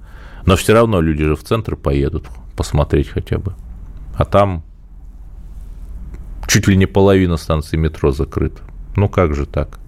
Но 0.47 0.57
все 0.57 0.73
равно 0.73 1.01
люди 1.01 1.25
же 1.25 1.37
в 1.37 1.43
центр 1.43 1.77
поедут 1.77 2.29
посмотреть 2.57 3.09
хотя 3.09 3.39
бы. 3.39 3.55
А 4.17 4.25
там 4.25 4.63
чуть 6.47 6.69
ли 6.69 6.77
не 6.77 6.87
половина 6.87 7.37
станции 7.37 7.77
метро 7.77 8.13
закрыта. 8.13 8.63
Ну 8.95 9.09
как 9.09 9.35
же 9.35 9.45
так? 9.45 9.79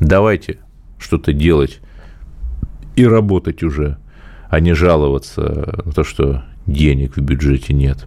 Давайте 0.00 0.58
что-то 0.98 1.32
делать 1.32 1.80
и 2.96 3.06
работать 3.06 3.62
уже, 3.62 3.98
а 4.48 4.60
не 4.60 4.72
жаловаться 4.72 5.82
на 5.84 5.92
то, 5.92 6.04
что 6.04 6.44
денег 6.66 7.16
в 7.16 7.20
бюджете 7.20 7.74
нет. 7.74 8.06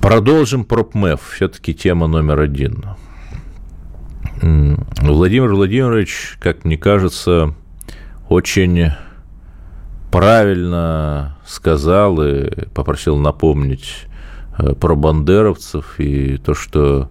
Продолжим 0.00 0.64
пропмев. 0.64 1.20
Все-таки 1.34 1.72
тема 1.72 2.08
номер 2.08 2.40
один. 2.40 2.84
Владимир 4.42 5.54
Владимирович, 5.54 6.36
как 6.40 6.64
мне 6.64 6.76
кажется, 6.76 7.54
очень 8.32 8.90
правильно 10.10 11.36
сказал 11.46 12.22
и 12.22 12.66
попросил 12.70 13.16
напомнить 13.16 14.06
э, 14.58 14.74
про 14.74 14.94
бандеровцев 14.94 15.98
и 15.98 16.36
то, 16.38 16.54
что 16.54 17.10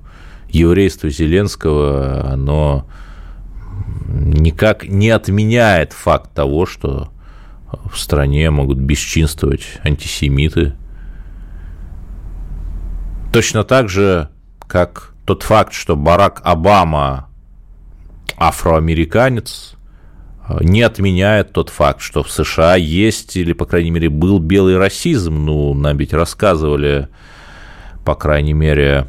еврейство 0.49 1.09
Зеленского, 1.09 2.29
оно 2.31 2.87
никак 4.07 4.87
не 4.87 5.09
отменяет 5.09 5.93
факт 5.93 6.31
того, 6.33 6.65
что 6.65 7.09
в 7.91 7.97
стране 7.97 8.49
могут 8.51 8.77
бесчинствовать 8.77 9.79
антисемиты. 9.83 10.73
Точно 13.31 13.63
так 13.63 13.89
же, 13.89 14.29
как 14.67 15.13
тот 15.25 15.43
факт, 15.43 15.73
что 15.73 15.95
Барак 15.95 16.41
Обама 16.43 17.29
афроамериканец, 18.37 19.75
не 20.62 20.81
отменяет 20.81 21.53
тот 21.53 21.70
факт, 21.70 22.01
что 22.01 22.24
в 22.24 22.31
США 22.31 22.75
есть, 22.75 23.38
или, 23.38 23.53
по 23.53 23.65
крайней 23.65 23.91
мере, 23.91 24.10
был 24.10 24.39
белый 24.39 24.77
расизм. 24.77 25.46
Ну, 25.46 25.74
нам 25.74 25.98
ведь 25.98 26.13
рассказывали, 26.13 27.08
по 28.03 28.15
крайней 28.15 28.53
мере, 28.53 29.08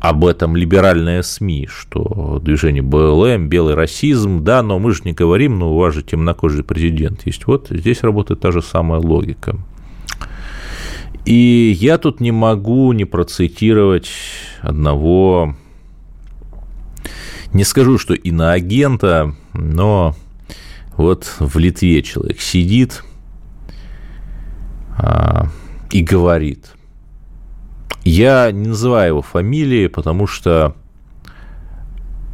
об 0.00 0.24
этом 0.24 0.54
либеральные 0.56 1.22
СМИ, 1.22 1.68
что 1.70 2.40
движение 2.42 2.82
БЛМ, 2.82 3.48
белый 3.48 3.74
расизм, 3.74 4.44
да, 4.44 4.62
но 4.62 4.78
мы 4.78 4.92
же 4.92 5.02
не 5.04 5.12
говорим, 5.12 5.58
но 5.58 5.74
у 5.74 5.78
вас 5.78 5.94
же 5.94 6.02
темнокожий 6.02 6.62
президент 6.62 7.26
есть. 7.26 7.46
Вот 7.46 7.68
здесь 7.70 8.02
работает 8.02 8.40
та 8.40 8.52
же 8.52 8.62
самая 8.62 9.00
логика. 9.00 9.56
И 11.24 11.76
я 11.78 11.98
тут 11.98 12.20
не 12.20 12.30
могу 12.30 12.92
не 12.92 13.04
процитировать 13.04 14.10
одного, 14.62 15.56
не 17.52 17.64
скажу, 17.64 17.98
что 17.98 18.14
иноагента, 18.14 19.34
но 19.52 20.14
вот 20.98 21.34
в 21.38 21.56
Литве 21.56 22.02
человек 22.02 22.40
сидит 22.40 23.02
а, 24.98 25.48
и 25.90 26.02
говорит– 26.02 26.72
я 28.08 28.50
не 28.52 28.68
называю 28.68 29.08
его 29.08 29.22
фамилии, 29.22 29.86
потому 29.86 30.26
что 30.26 30.74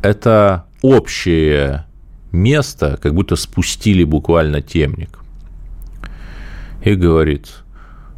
это 0.03 0.66
общее 0.83 1.87
место, 2.31 2.96
как 3.03 3.12
будто 3.12 3.35
спустили 3.35 4.05
буквально 4.05 4.62
темник. 4.62 5.18
И 6.85 6.94
говорит, 6.94 7.64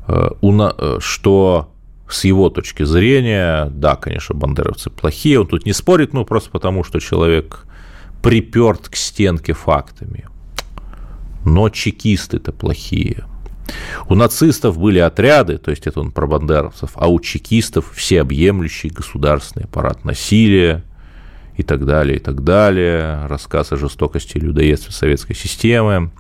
э, 0.07 0.31
э, 0.43 0.99
что 1.01 1.73
с 2.09 2.25
его 2.25 2.51
точки 2.51 2.83
зрения, 2.83 3.71
да, 3.71 3.97
конечно, 3.97 4.35
бандеровцы 4.35 4.91
плохие, 4.91 5.41
он 5.41 5.47
тут 5.47 5.65
не 5.65 5.73
спорит, 5.73 6.13
ну, 6.13 6.27
просто 6.27 6.51
потому, 6.51 6.85
что 6.85 7.01
человек 7.01 7.65
приперт 8.23 8.91
к 8.91 8.97
стенке 8.97 9.55
фактами. 9.55 10.27
Но 11.47 11.71
чекисты-то 11.71 12.53
плохие– 12.53 13.25
у 14.09 14.15
нацистов 14.15 14.79
были 14.79 14.99
отряды, 14.99 15.59
то 15.59 15.71
есть 15.71 15.87
это 15.87 16.01
он 16.01 16.13
про 16.13 16.27
бандеровцев, 16.27 16.91
а 16.95 17.09
у 17.09 17.19
чекистов 17.21 17.93
всеобъемлющий 17.95 18.91
государственный 18.91 19.65
аппарат 19.65 20.05
насилия 20.05 20.85
и 21.57 21.63
так 21.63 21.85
далее, 21.85 22.17
и 22.17 22.21
так 22.21 22.45
далее. 22.45 23.27
Рассказ 23.27 23.73
о 23.73 23.77
жестокости 23.77 24.37
и 24.37 24.41
людоедстве 24.41 24.93
советской 24.93 25.35
системы. 25.35 26.11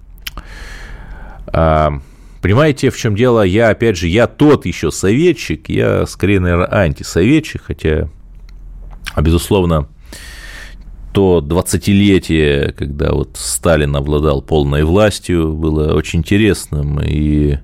А, 1.47 2.01
понимаете, 2.43 2.91
в 2.91 2.97
чем 2.97 3.15
дело? 3.15 3.43
Я, 3.43 3.69
опять 3.69 3.97
же, 3.97 4.09
я 4.09 4.27
тот 4.27 4.67
еще 4.67 4.91
советчик, 4.91 5.69
я 5.69 6.07
скорее, 6.07 6.41
наверное, 6.41 6.73
антисоветчик, 6.73 7.62
хотя, 7.65 8.09
безусловно, 9.17 9.89
то 11.17 11.43
20-летие, 11.43 12.73
когда 12.73 13.13
вот 13.13 13.39
Сталин 13.39 13.97
обладал 13.97 14.43
полной 14.43 14.85
властью, 14.85 15.55
было 15.55 15.95
очень 15.95 16.19
интересным 16.19 17.01
и 17.03 17.57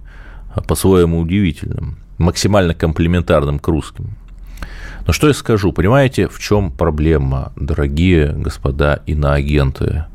по-своему 0.66 1.20
удивительным, 1.20 1.98
максимально 2.16 2.72
комплементарным 2.72 3.58
к 3.58 3.68
русским. 3.68 4.16
Но 5.06 5.12
что 5.12 5.28
я 5.28 5.34
скажу, 5.34 5.70
понимаете, 5.74 6.28
в 6.28 6.38
чем 6.38 6.70
проблема, 6.70 7.52
дорогие 7.56 8.32
господа 8.32 9.02
иноагенты? 9.04 10.06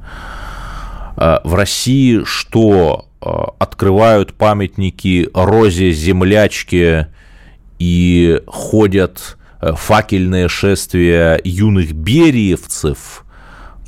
А, 1.15 1.39
в 1.43 1.53
России 1.53 2.23
что, 2.23 3.05
а, 3.21 3.51
открывают 3.59 4.33
памятники 4.33 5.29
Розе, 5.35 5.91
землячке 5.91 7.09
и 7.77 8.41
ходят 8.47 9.37
э, 9.61 9.73
факельные 9.73 10.47
шествия 10.47 11.39
юных 11.43 11.91
бериевцев– 11.91 13.25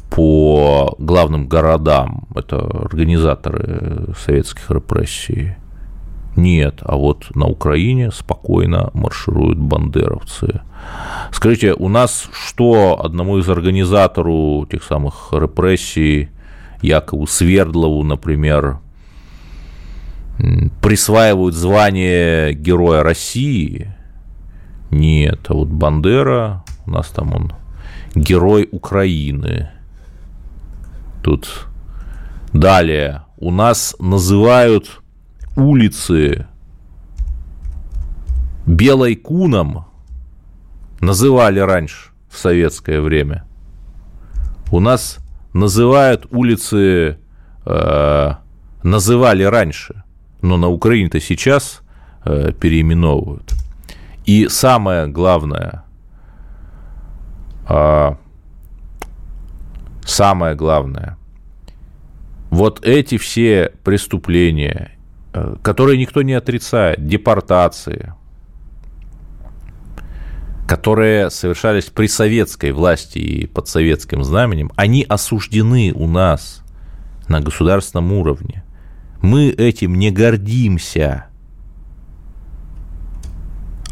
по 0.09 0.95
главным 0.97 1.47
городам, 1.47 2.27
это 2.35 2.57
организаторы 2.57 4.13
советских 4.17 4.69
репрессий, 4.71 5.55
нет, 6.35 6.79
а 6.83 6.95
вот 6.95 7.35
на 7.35 7.47
Украине 7.47 8.11
спокойно 8.11 8.91
маршируют 8.93 9.59
бандеровцы. 9.59 10.61
Скажите, 11.31 11.73
у 11.73 11.89
нас 11.89 12.29
что 12.31 12.99
одному 13.03 13.39
из 13.39 13.49
организаторов 13.49 14.69
тех 14.69 14.83
самых 14.83 15.29
репрессий, 15.33 16.29
Якову 16.81 17.27
Свердлову, 17.27 18.03
например, 18.03 18.79
присваивают 20.81 21.55
звание 21.55 22.53
Героя 22.53 23.03
России? 23.03 23.93
Нет, 24.91 25.39
а 25.49 25.55
вот 25.55 25.67
Бандера, 25.67 26.63
у 26.85 26.91
нас 26.91 27.09
там 27.09 27.35
он 27.35 27.53
Герой 28.15 28.69
Украины– 28.71 29.71
Тут 31.29 31.67
далее. 32.53 33.21
У 33.37 33.51
нас 33.51 33.95
называют 33.99 34.99
улицы 35.55 36.47
Белой 38.65 39.15
Куном. 39.15 39.85
Называли 41.01 41.59
раньше, 41.59 42.09
в 42.31 42.37
советское 42.39 42.99
время. 42.99 43.45
У 44.71 44.79
нас 44.79 45.19
называют 45.53 46.25
улицы, 46.31 47.19
э, 47.63 48.31
называли 48.81 49.43
раньше, 49.43 50.01
но 50.41 50.57
на 50.57 50.69
Украине-то 50.69 51.19
сейчас 51.19 51.81
э, 52.25 52.53
переименовывают. 52.53 53.53
И 54.25 54.47
самое 54.47 55.05
главное, 55.05 55.83
э, 57.69 58.15
самое 60.01 60.55
главное, 60.55 61.18
вот 62.49 62.85
эти 62.85 63.17
все 63.17 63.71
преступления 63.83 64.97
э, 65.33 65.55
которые 65.61 65.97
никто 65.97 66.21
не 66.21 66.33
отрицает, 66.33 67.05
депортации, 67.05 68.13
которые 70.67 71.29
совершались 71.29 71.85
при 71.85 72.07
советской 72.07 72.71
власти 72.71 73.17
и 73.17 73.47
под 73.47 73.67
советским 73.67 74.23
знаменем, 74.23 74.71
они 74.75 75.03
осуждены 75.03 75.91
у 75.93 76.07
нас 76.07 76.63
на 77.27 77.41
государственном 77.41 78.11
уровне. 78.13 78.63
Мы 79.21 79.49
этим 79.49 79.95
не 79.95 80.11
гордимся. 80.11 81.25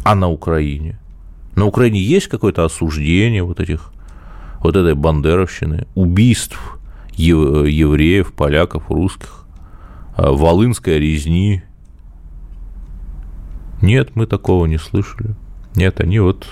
А 0.04 0.14
на 0.14 0.28
Украине? 0.28 0.98
На 1.54 1.66
Украине 1.66 2.00
есть 2.00 2.28
какое-то 2.28 2.64
осуждение 2.64 3.42
вот 3.42 3.60
этих, 3.60 3.92
вот 4.60 4.76
этой 4.76 4.94
бандеровщины, 4.94 5.86
убийств 5.94 6.77
евреев, 7.18 8.32
поляков, 8.32 8.90
русских, 8.90 9.46
а, 10.16 10.32
волынской 10.32 10.98
резни? 10.98 11.62
Нет, 13.82 14.16
мы 14.16 14.26
такого 14.26 14.66
не 14.66 14.78
слышали. 14.78 15.34
Нет, 15.74 16.00
они 16.00 16.18
вот 16.20 16.46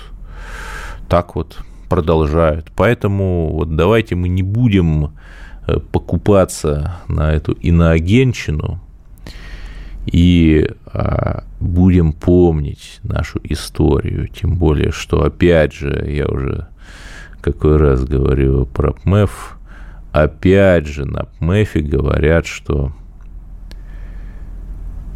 так 1.09 1.35
вот 1.35 1.59
продолжают. 1.89 2.71
Поэтому 2.75 3.49
вот 3.53 3.75
давайте 3.75 4.15
мы 4.15 4.29
не 4.29 4.43
будем 4.43 5.13
э, 5.67 5.79
покупаться 5.79 6.97
на 7.07 7.33
эту 7.33 7.53
иноагенщину 7.53 8.79
и 10.05 10.69
а, 10.85 11.43
будем 11.59 12.13
помнить 12.13 12.99
нашу 13.03 13.39
историю. 13.43 14.27
Тем 14.29 14.55
более, 14.55 14.91
что, 14.91 15.23
опять 15.23 15.73
же, 15.73 16.05
я 16.07 16.27
уже 16.27 16.67
какой 17.41 17.77
раз 17.77 18.03
говорю 18.03 18.65
про 18.65 18.93
ПМЭФ, 18.93 19.56
опять 20.23 20.87
же 20.87 21.05
на 21.05 21.25
ПМЭФе 21.25 21.81
говорят, 21.81 22.45
что 22.45 22.93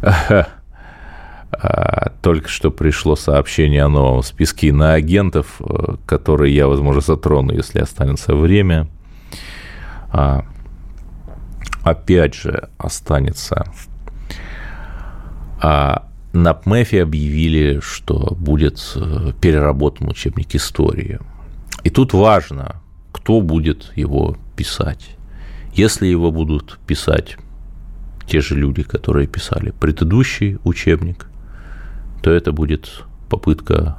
А, 1.52 2.12
только 2.22 2.48
что 2.48 2.70
пришло 2.70 3.14
сообщение 3.14 3.84
о 3.84 3.88
новом 3.88 4.22
списке 4.22 4.68
иноагентов, 4.68 5.60
э, 5.60 5.96
который 6.06 6.52
я, 6.52 6.66
возможно, 6.66 7.02
затрону, 7.02 7.52
если 7.52 7.80
останется 7.80 8.34
время. 8.34 8.88
А, 10.10 10.44
опять 11.82 12.34
же, 12.34 12.70
останется. 12.78 13.66
А, 15.60 16.08
на 16.32 16.54
ПМЭФе 16.54 17.02
объявили, 17.02 17.80
что 17.80 18.34
будет 18.34 18.80
э, 18.96 19.32
переработан 19.40 20.08
учебник 20.08 20.54
истории. 20.54 21.20
И 21.84 21.90
тут 21.90 22.14
важно, 22.14 22.81
кто 23.22 23.40
будет 23.40 23.92
его 23.94 24.36
писать. 24.56 25.16
Если 25.74 26.06
его 26.06 26.32
будут 26.32 26.80
писать 26.88 27.36
те 28.26 28.40
же 28.40 28.56
люди, 28.56 28.82
которые 28.82 29.28
писали 29.28 29.70
предыдущий 29.70 30.58
учебник, 30.64 31.26
то 32.20 32.32
это 32.32 32.50
будет 32.50 33.04
попытка 33.30 33.98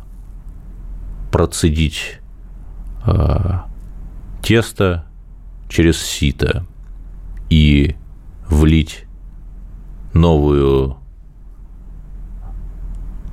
процедить 1.32 2.20
э, 3.06 3.60
тесто 4.42 5.06
через 5.70 6.02
сито 6.02 6.66
и 7.50 7.96
влить 8.50 9.06
новую 10.14 10.98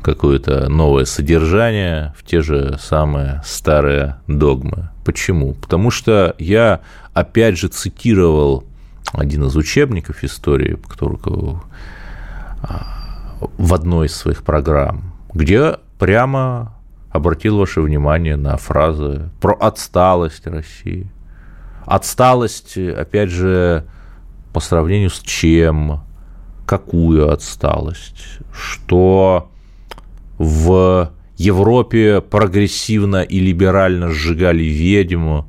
какое-то 0.03 0.69
новое 0.69 1.05
содержание 1.05 2.15
в 2.17 2.25
те 2.25 2.41
же 2.43 2.79
самые 2.81 3.43
старые 3.45 4.17
догмы. 4.27 4.91
Почему? 5.05 5.55
Потому 5.55 5.91
что 5.91 6.35
я 6.39 6.81
опять 7.15 7.59
же 7.59 7.69
цитировал 7.69 8.65
один 9.13 9.45
из 9.45 9.57
учебников 9.57 10.23
истории, 10.25 10.79
который 10.89 11.19
в 13.57 13.75
одной 13.75 14.07
из 14.07 14.15
своих 14.15 14.43
программ, 14.43 15.15
где 15.33 15.77
прямо 15.99 16.75
обратил 17.11 17.59
ваше 17.59 17.81
внимание 17.81 18.37
на 18.37 18.57
фразы 18.57 19.31
про 19.41 19.55
отсталость 19.55 20.47
России. 20.47 21.11
Отсталость, 21.87 22.77
опять 22.79 23.31
же, 23.31 23.85
по 24.53 24.61
сравнению 24.61 25.11
с 25.11 25.19
чем, 25.21 26.03
какую 26.67 27.33
отсталость, 27.33 28.39
что 28.53 29.50
в 30.41 31.13
Европе 31.37 32.23
прогрессивно 32.23 33.21
и 33.21 33.41
либерально 33.41 34.09
сжигали 34.09 34.63
ведьму, 34.63 35.47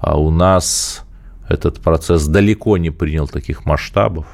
а 0.00 0.18
у 0.18 0.30
нас 0.30 1.04
этот 1.48 1.80
процесс 1.80 2.26
далеко 2.26 2.76
не 2.76 2.90
принял 2.90 3.28
таких 3.28 3.64
масштабов. 3.64 4.26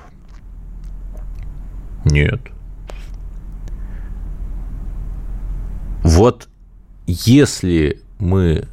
Нет. 2.06 2.40
Вот 6.02 6.48
если 7.06 8.00
мы, 8.18 8.66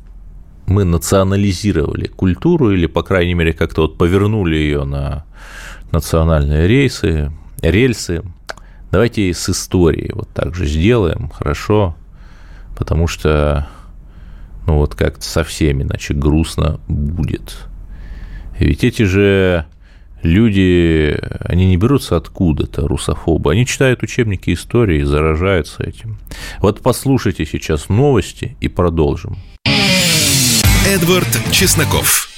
мы 0.65 0.85
национализировали 0.85 2.07
культуру 2.07 2.71
или, 2.71 2.85
по 2.85 3.03
крайней 3.03 3.33
мере, 3.33 3.51
как-то 3.51 3.81
вот 3.81 3.97
повернули 3.97 4.55
ее 4.55 4.85
на 4.85 5.25
национальные 5.91 6.69
рейсы, 6.69 7.33
рельсы, 7.61 8.23
давайте 8.91 9.33
с 9.33 9.49
историей 9.49 10.11
вот 10.13 10.29
так 10.33 10.55
же 10.55 10.65
сделаем, 10.65 11.29
хорошо, 11.29 11.95
потому 12.77 13.07
что, 13.07 13.67
ну 14.65 14.75
вот 14.77 14.95
как-то 14.95 15.23
совсем 15.23 15.81
иначе 15.81 16.13
грустно 16.13 16.79
будет. 16.87 17.67
Ведь 18.59 18.83
эти 18.83 19.03
же 19.03 19.65
люди, 20.23 21.19
они 21.41 21.67
не 21.67 21.77
берутся 21.77 22.17
откуда-то, 22.17 22.87
русофобы, 22.87 23.51
они 23.51 23.65
читают 23.65 24.03
учебники 24.03 24.53
истории 24.53 25.01
и 25.01 25.03
заражаются 25.03 25.83
этим. 25.83 26.17
Вот 26.59 26.81
послушайте 26.81 27.45
сейчас 27.45 27.89
новости 27.89 28.57
и 28.59 28.67
продолжим. 28.67 29.37
Эдвард 30.87 31.27
Чесноков. 31.51 32.29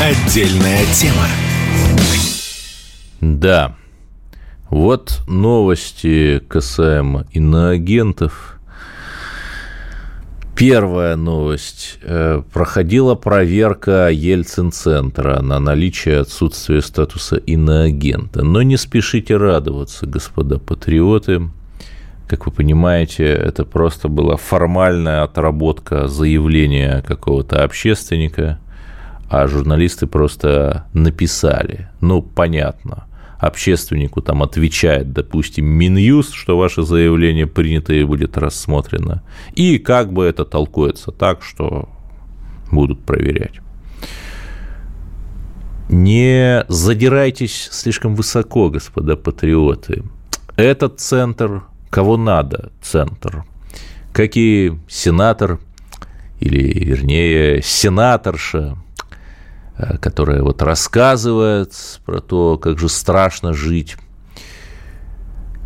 Отдельная 0.00 0.84
тема. 0.92 1.26
Да, 3.20 3.74
вот 4.70 5.20
новости 5.26 6.40
касаемо 6.48 7.26
иноагентов– 7.32 8.54
Первая 10.58 11.14
новость. 11.14 12.00
Э, 12.02 12.42
проходила 12.52 13.14
проверка 13.14 14.08
Ельцин-центра 14.10 15.40
на 15.40 15.60
наличие 15.60 16.18
отсутствия 16.18 16.82
статуса 16.82 17.36
иноагента. 17.36 18.42
Но 18.42 18.62
не 18.62 18.76
спешите 18.76 19.36
радоваться, 19.36 20.08
господа 20.08 20.58
патриоты. 20.58 21.42
Как 22.26 22.46
вы 22.46 22.50
понимаете, 22.50 23.24
это 23.26 23.64
просто 23.64 24.08
была 24.08 24.36
формальная 24.36 25.22
отработка 25.22 26.08
заявления 26.08 27.04
какого-то 27.06 27.62
общественника, 27.62 28.58
а 29.30 29.46
журналисты 29.46 30.08
просто 30.08 30.86
написали. 30.92 31.88
Ну, 32.00 32.20
понятно 32.20 33.07
общественнику 33.38 34.20
там 34.20 34.42
отвечает, 34.42 35.12
допустим, 35.12 35.66
Минюст, 35.66 36.34
что 36.34 36.58
ваше 36.58 36.82
заявление 36.82 37.46
принято 37.46 37.92
и 37.92 38.04
будет 38.04 38.36
рассмотрено. 38.36 39.22
И 39.54 39.78
как 39.78 40.12
бы 40.12 40.24
это 40.24 40.44
толкуется 40.44 41.12
так, 41.12 41.42
что 41.42 41.88
будут 42.70 43.00
проверять. 43.04 43.60
Не 45.88 46.64
задирайтесь 46.68 47.68
слишком 47.72 48.14
высоко, 48.14 48.68
господа 48.68 49.16
патриоты. 49.16 50.02
Этот 50.56 51.00
центр, 51.00 51.62
кого 51.88 52.16
надо, 52.16 52.72
центр. 52.82 53.44
Как 54.12 54.36
и 54.36 54.72
сенатор, 54.88 55.60
или, 56.40 56.84
вернее, 56.84 57.62
сенаторша 57.62 58.76
которая 60.00 60.42
вот 60.42 60.62
рассказывает 60.62 62.00
про 62.04 62.20
то, 62.20 62.58
как 62.58 62.78
же 62.78 62.88
страшно 62.88 63.52
жить. 63.52 63.96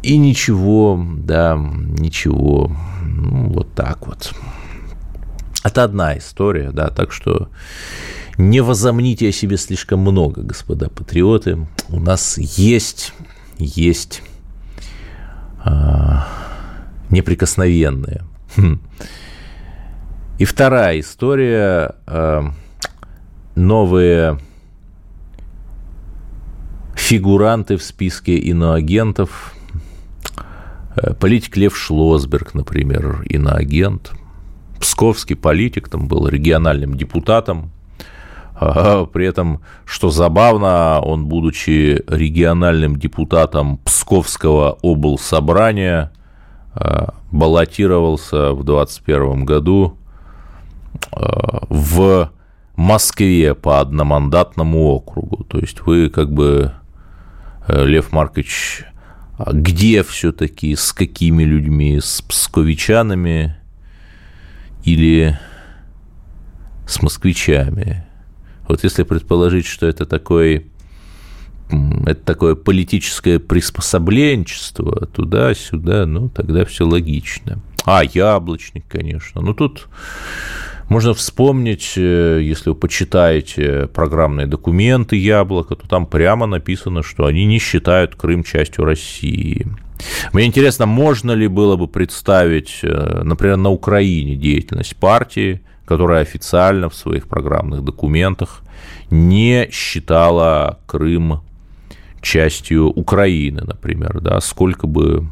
И 0.02 0.16
ничего, 0.16 1.02
да, 1.16 1.56
ничего, 1.56 2.74
ну, 3.02 3.52
вот 3.52 3.74
так 3.74 4.06
вот. 4.06 4.32
Это 5.64 5.84
одна 5.84 6.18
история, 6.18 6.72
да, 6.72 6.88
так 6.88 7.12
что 7.12 7.48
не 8.36 8.60
возомните 8.60 9.28
о 9.28 9.32
себе 9.32 9.56
слишком 9.56 10.00
много, 10.00 10.42
господа 10.42 10.88
патриоты. 10.88 11.66
У 11.88 12.00
нас 12.00 12.36
есть, 12.38 13.12
есть 13.58 14.22
а, 15.64 16.26
неприкосновенные. 17.10 18.22
Хм. 18.56 18.80
И 20.38 20.44
вторая 20.44 20.98
история 20.98 21.94
а, 22.06 22.52
новые 23.54 24.38
фигуранты 26.94 27.76
в 27.76 27.82
списке 27.82 28.36
иноагентов. 28.36 29.54
Э, 30.96 31.14
политик 31.14 31.56
Лев 31.56 31.76
Шлосберг, 31.76 32.54
например, 32.54 33.22
иноагент. 33.28 34.12
Псковский 34.80 35.36
политик, 35.36 35.88
там 35.88 36.08
был 36.08 36.26
региональным 36.28 36.96
депутатом. 36.96 37.70
А, 38.54 39.06
при 39.06 39.26
этом, 39.26 39.60
что 39.84 40.10
забавно, 40.10 41.00
он, 41.00 41.26
будучи 41.26 42.02
региональным 42.06 42.96
депутатом 42.96 43.78
Псковского 43.78 44.78
облсобрания, 44.82 46.12
а, 46.74 47.14
баллотировался 47.30 48.52
в 48.52 48.64
2021 48.64 49.44
году 49.44 49.96
а, 51.10 51.64
в 51.68 52.30
Москве 52.82 53.54
по 53.54 53.80
одномандатному 53.80 54.86
округу. 54.88 55.44
То 55.44 55.58
есть 55.58 55.80
вы 55.82 56.10
как 56.10 56.32
бы, 56.32 56.72
э, 57.68 57.84
Лев 57.86 58.12
Маркович, 58.12 58.84
где 59.50 60.02
все-таки, 60.02 60.74
с 60.74 60.92
какими 60.92 61.44
людьми, 61.44 62.00
с 62.00 62.20
псковичанами 62.22 63.56
или 64.84 65.38
с 66.86 67.00
москвичами? 67.02 68.04
Вот 68.68 68.84
если 68.84 69.04
предположить, 69.04 69.66
что 69.66 69.86
это 69.86 70.04
такой 70.04 70.66
это 72.06 72.22
такое 72.22 72.54
политическое 72.54 73.38
приспособленчество 73.38 75.06
туда-сюда, 75.06 76.04
ну, 76.04 76.28
тогда 76.28 76.64
все 76.66 76.86
логично. 76.86 77.60
А, 77.86 78.02
яблочник, 78.04 78.84
конечно. 78.88 79.40
Ну, 79.40 79.54
тут 79.54 79.88
можно 80.92 81.14
вспомнить, 81.14 81.94
э, 81.96 82.40
если 82.42 82.68
вы 82.70 82.76
почитаете 82.76 83.88
программные 83.94 84.46
документы 84.46 85.16
Яблока, 85.16 85.74
то 85.74 85.88
там 85.88 86.06
прямо 86.06 86.46
написано, 86.46 87.02
что 87.02 87.24
они 87.24 87.46
не 87.46 87.58
считают 87.58 88.14
Крым 88.14 88.44
частью 88.44 88.84
России. 88.84 89.66
Мне 90.34 90.44
интересно, 90.44 90.84
можно 90.84 91.32
ли 91.32 91.48
было 91.48 91.76
бы 91.76 91.88
представить, 91.88 92.80
э, 92.82 93.22
например, 93.24 93.56
на 93.56 93.70
Украине 93.70 94.36
деятельность 94.36 94.96
партии, 94.96 95.62
которая 95.86 96.20
официально 96.20 96.90
в 96.90 96.94
своих 96.94 97.26
программных 97.26 97.82
документах 97.82 98.60
не 99.10 99.70
считала 99.72 100.78
Крым 100.86 101.40
частью 102.20 102.88
Украины, 102.88 103.62
например, 103.66 104.20
да, 104.20 104.40
сколько 104.42 104.86
бы, 104.86 105.26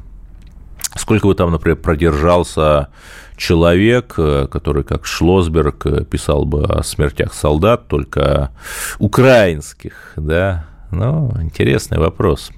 сколько 0.97 1.27
бы 1.27 1.35
там, 1.35 1.51
например, 1.51 1.77
продержался 1.77 2.89
человек, 3.37 4.15
который, 4.15 4.85
как 4.85 5.07
Шлосберг, 5.07 6.09
писал 6.09 6.45
бы 6.45 6.65
о 6.65 6.83
смертях 6.83 7.33
солдат, 7.33 7.89
только 7.89 8.51
украинских, 8.99 10.13
да, 10.17 10.67
ну, 10.91 11.33
интересный 11.41 11.99
вопрос. 11.99 12.51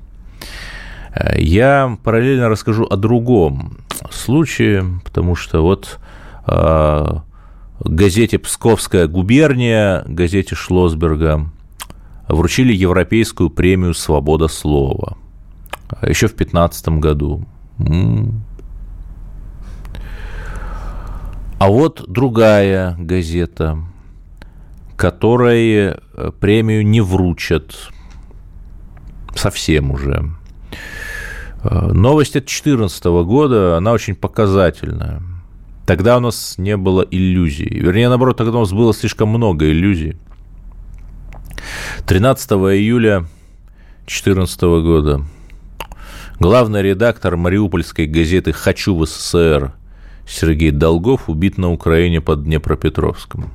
Я 1.36 1.98
параллельно 2.02 2.48
расскажу 2.48 2.84
о 2.84 2.96
другом 2.96 3.78
случае, 4.10 5.00
потому 5.04 5.36
что 5.36 5.62
вот 5.62 6.00
газете 7.84 8.38
«Псковская 8.38 9.06
губерния», 9.06 10.02
газете 10.06 10.54
Шлосберга, 10.54 11.50
вручили 12.28 12.72
Европейскую 12.72 13.50
премию 13.50 13.92
«Свобода 13.94 14.48
слова» 14.48 15.18
еще 16.00 16.26
в 16.26 16.34
2015 16.34 16.88
году. 17.00 17.46
А 21.58 21.68
вот 21.68 22.04
другая 22.08 22.96
газета, 22.98 23.78
которой 24.96 25.94
э, 25.94 26.30
премию 26.40 26.84
не 26.84 27.00
вручат 27.00 27.90
совсем 29.36 29.92
уже. 29.92 30.32
Э, 31.62 31.92
новость 31.92 32.34
от 32.34 32.46
2014 32.46 33.04
года, 33.04 33.76
она 33.76 33.92
очень 33.92 34.16
показательная. 34.16 35.22
Тогда 35.86 36.16
у 36.16 36.20
нас 36.20 36.58
не 36.58 36.76
было 36.76 37.06
иллюзий. 37.08 37.68
Вернее, 37.68 38.08
наоборот, 38.08 38.36
тогда 38.36 38.58
у 38.58 38.60
нас 38.62 38.72
было 38.72 38.92
слишком 38.92 39.28
много 39.28 39.70
иллюзий. 39.70 40.16
13 42.06 42.50
июля 42.50 43.20
2014 44.06 44.62
года 44.62 45.24
главный 46.38 46.82
редактор 46.82 47.36
мариупольской 47.36 48.06
газеты 48.06 48.52
«Хочу 48.52 48.96
в 48.96 49.06
СССР» 49.06 49.72
Сергей 50.26 50.70
Долгов 50.70 51.28
убит 51.28 51.58
на 51.58 51.70
Украине 51.70 52.20
под 52.20 52.44
Днепропетровском. 52.44 53.50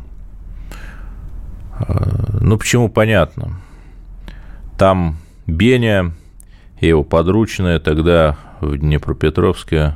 А, 1.79 2.37
ну, 2.39 2.57
почему, 2.57 2.89
понятно. 2.89 3.59
Там 4.77 5.17
Беня 5.45 6.13
и 6.79 6.87
его 6.87 7.03
подручные 7.03 7.79
тогда 7.79 8.37
в 8.61 8.77
Днепропетровске 8.77 9.95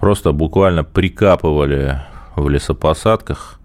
просто 0.00 0.32
буквально 0.32 0.84
прикапывали 0.84 2.02
в 2.36 2.48
лесопосадках 2.48 3.58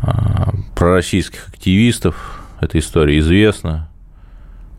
а, 0.00 0.52
пророссийских 0.74 1.48
активистов. 1.48 2.40
Эта 2.60 2.78
история 2.78 3.18
известна. 3.18 3.88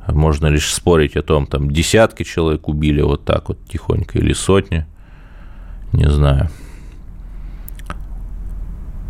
Можно 0.08 0.48
лишь 0.48 0.74
спорить 0.74 1.16
о 1.16 1.22
том, 1.22 1.48
там 1.48 1.72
десятки 1.72 2.24
человек 2.24 2.68
убили 2.68 3.02
вот 3.02 3.24
так 3.26 3.50
вот 3.50 3.60
тихонько 3.66 4.20
или 4.20 4.34
сотни. 4.34 4.86
Не 5.94 6.10
знаю. 6.10 6.50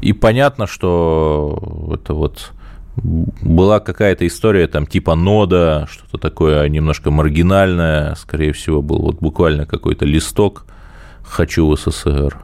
И 0.02 0.14
понятно, 0.14 0.68
что 0.68 1.92
это 1.94 2.14
вот 2.14 2.52
была 2.96 3.80
какая-то 3.80 4.28
история 4.28 4.68
там 4.68 4.86
типа 4.86 5.16
нода, 5.16 5.88
что-то 5.90 6.18
такое 6.18 6.68
немножко 6.70 7.10
маргинальное, 7.10 8.14
скорее 8.16 8.54
всего, 8.54 8.82
был 8.82 9.00
вот 9.00 9.20
буквально 9.20 9.66
какой-то 9.66 10.06
листок 10.06 10.66
«Хочу 11.24 11.68
в 11.68 11.80
СССР». 11.80 12.38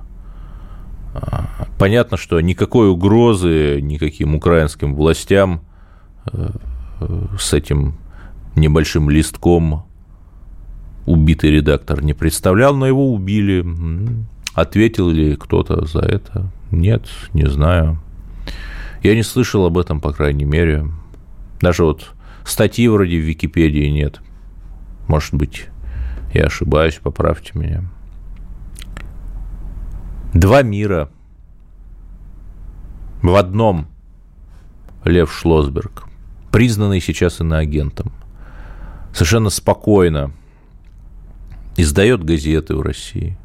А, 1.13 1.67
понятно, 1.77 2.17
что 2.17 2.39
никакой 2.39 2.89
угрозы 2.89 3.79
никаким 3.81 4.35
украинским 4.35 4.95
властям 4.95 5.61
э, 6.31 6.49
с 7.37 7.53
этим 7.53 7.97
небольшим 8.59 9.09
листком 9.09 9.85
убитый 11.05 11.51
редактор 11.51 12.03
не 12.03 12.13
представлял, 12.13 12.75
но 12.75 12.87
его 12.87 13.13
убили. 13.13 13.65
Ответил 14.53 15.09
ли 15.09 15.35
кто-то 15.35 15.85
за 15.85 15.99
это? 15.99 16.51
Нет, 16.71 17.07
не 17.33 17.47
знаю. 17.47 17.99
Я 19.01 19.15
не 19.15 19.23
слышал 19.23 19.65
об 19.65 19.77
этом, 19.77 20.01
по 20.01 20.11
крайней 20.11 20.45
мере. 20.45 20.87
Даже 21.61 21.83
вот 21.83 22.11
статьи 22.43 22.87
вроде 22.87 23.17
в 23.17 23.23
Википедии 23.23 23.87
нет. 23.87 24.21
Может 25.07 25.33
быть, 25.33 25.67
я 26.33 26.45
ошибаюсь, 26.45 26.99
поправьте 27.01 27.51
меня. 27.55 27.83
Два 30.33 30.61
мира. 30.61 31.09
В 33.21 33.35
одном 33.35 33.87
Лев 35.03 35.33
Шлосберг, 35.33 36.05
признанный 36.51 37.01
сейчас 37.01 37.41
иноагентом, 37.41 38.11
совершенно 39.13 39.49
спокойно 39.49 40.31
издает 41.77 42.23
газеты 42.23 42.75
в 42.75 42.81
России, 42.81 43.37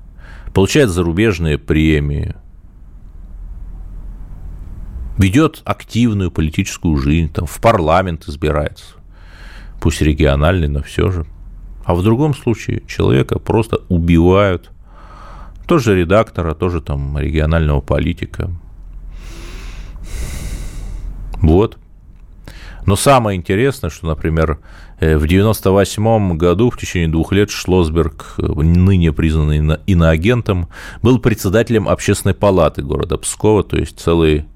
получает 0.53 0.91
зарубежные 0.91 1.59
премии, 1.59 2.35
ведет 5.19 5.63
активную 5.65 6.31
политическую 6.31 6.97
жизнь, 6.97 7.33
там, 7.33 7.47
в 7.47 7.61
парламент 7.61 8.29
избирается, 8.29 8.97
пусть 9.81 10.01
региональный, 10.01 10.69
но 10.69 10.83
все 10.83 11.11
же. 11.11 11.27
А 11.85 11.95
в 11.95 12.03
другом 12.03 12.35
случае 12.35 12.83
человека 12.87 13.39
просто 13.39 13.81
убивают 13.89 14.71
тоже 15.67 15.95
редактора, 15.95 16.55
тоже 16.55 16.81
там 16.81 17.19
регионального 17.19 17.81
политика. 17.81 18.51
Вот. 21.35 21.79
Но 22.87 22.97
самое 22.97 23.39
интересное, 23.39 23.91
что, 23.91 24.07
например, 24.07 24.59
э, 25.01 25.17
в 25.17 25.25
1998 25.25 26.37
году, 26.37 26.71
в 26.71 26.77
течение 26.77 27.09
двух 27.09 27.33
лет, 27.33 27.51
Шлосберг, 27.51 28.35
ныне 28.39 29.13
признанный 29.13 29.79
иноагентом, 29.87 30.69
был 31.03 31.19
председателем 31.19 31.89
общественной 31.89 32.35
палаты 32.35 32.83
города 32.83 33.17
Пскова, 33.17 33.65
то 33.65 33.77
есть 33.77 33.99
целый 33.99 34.47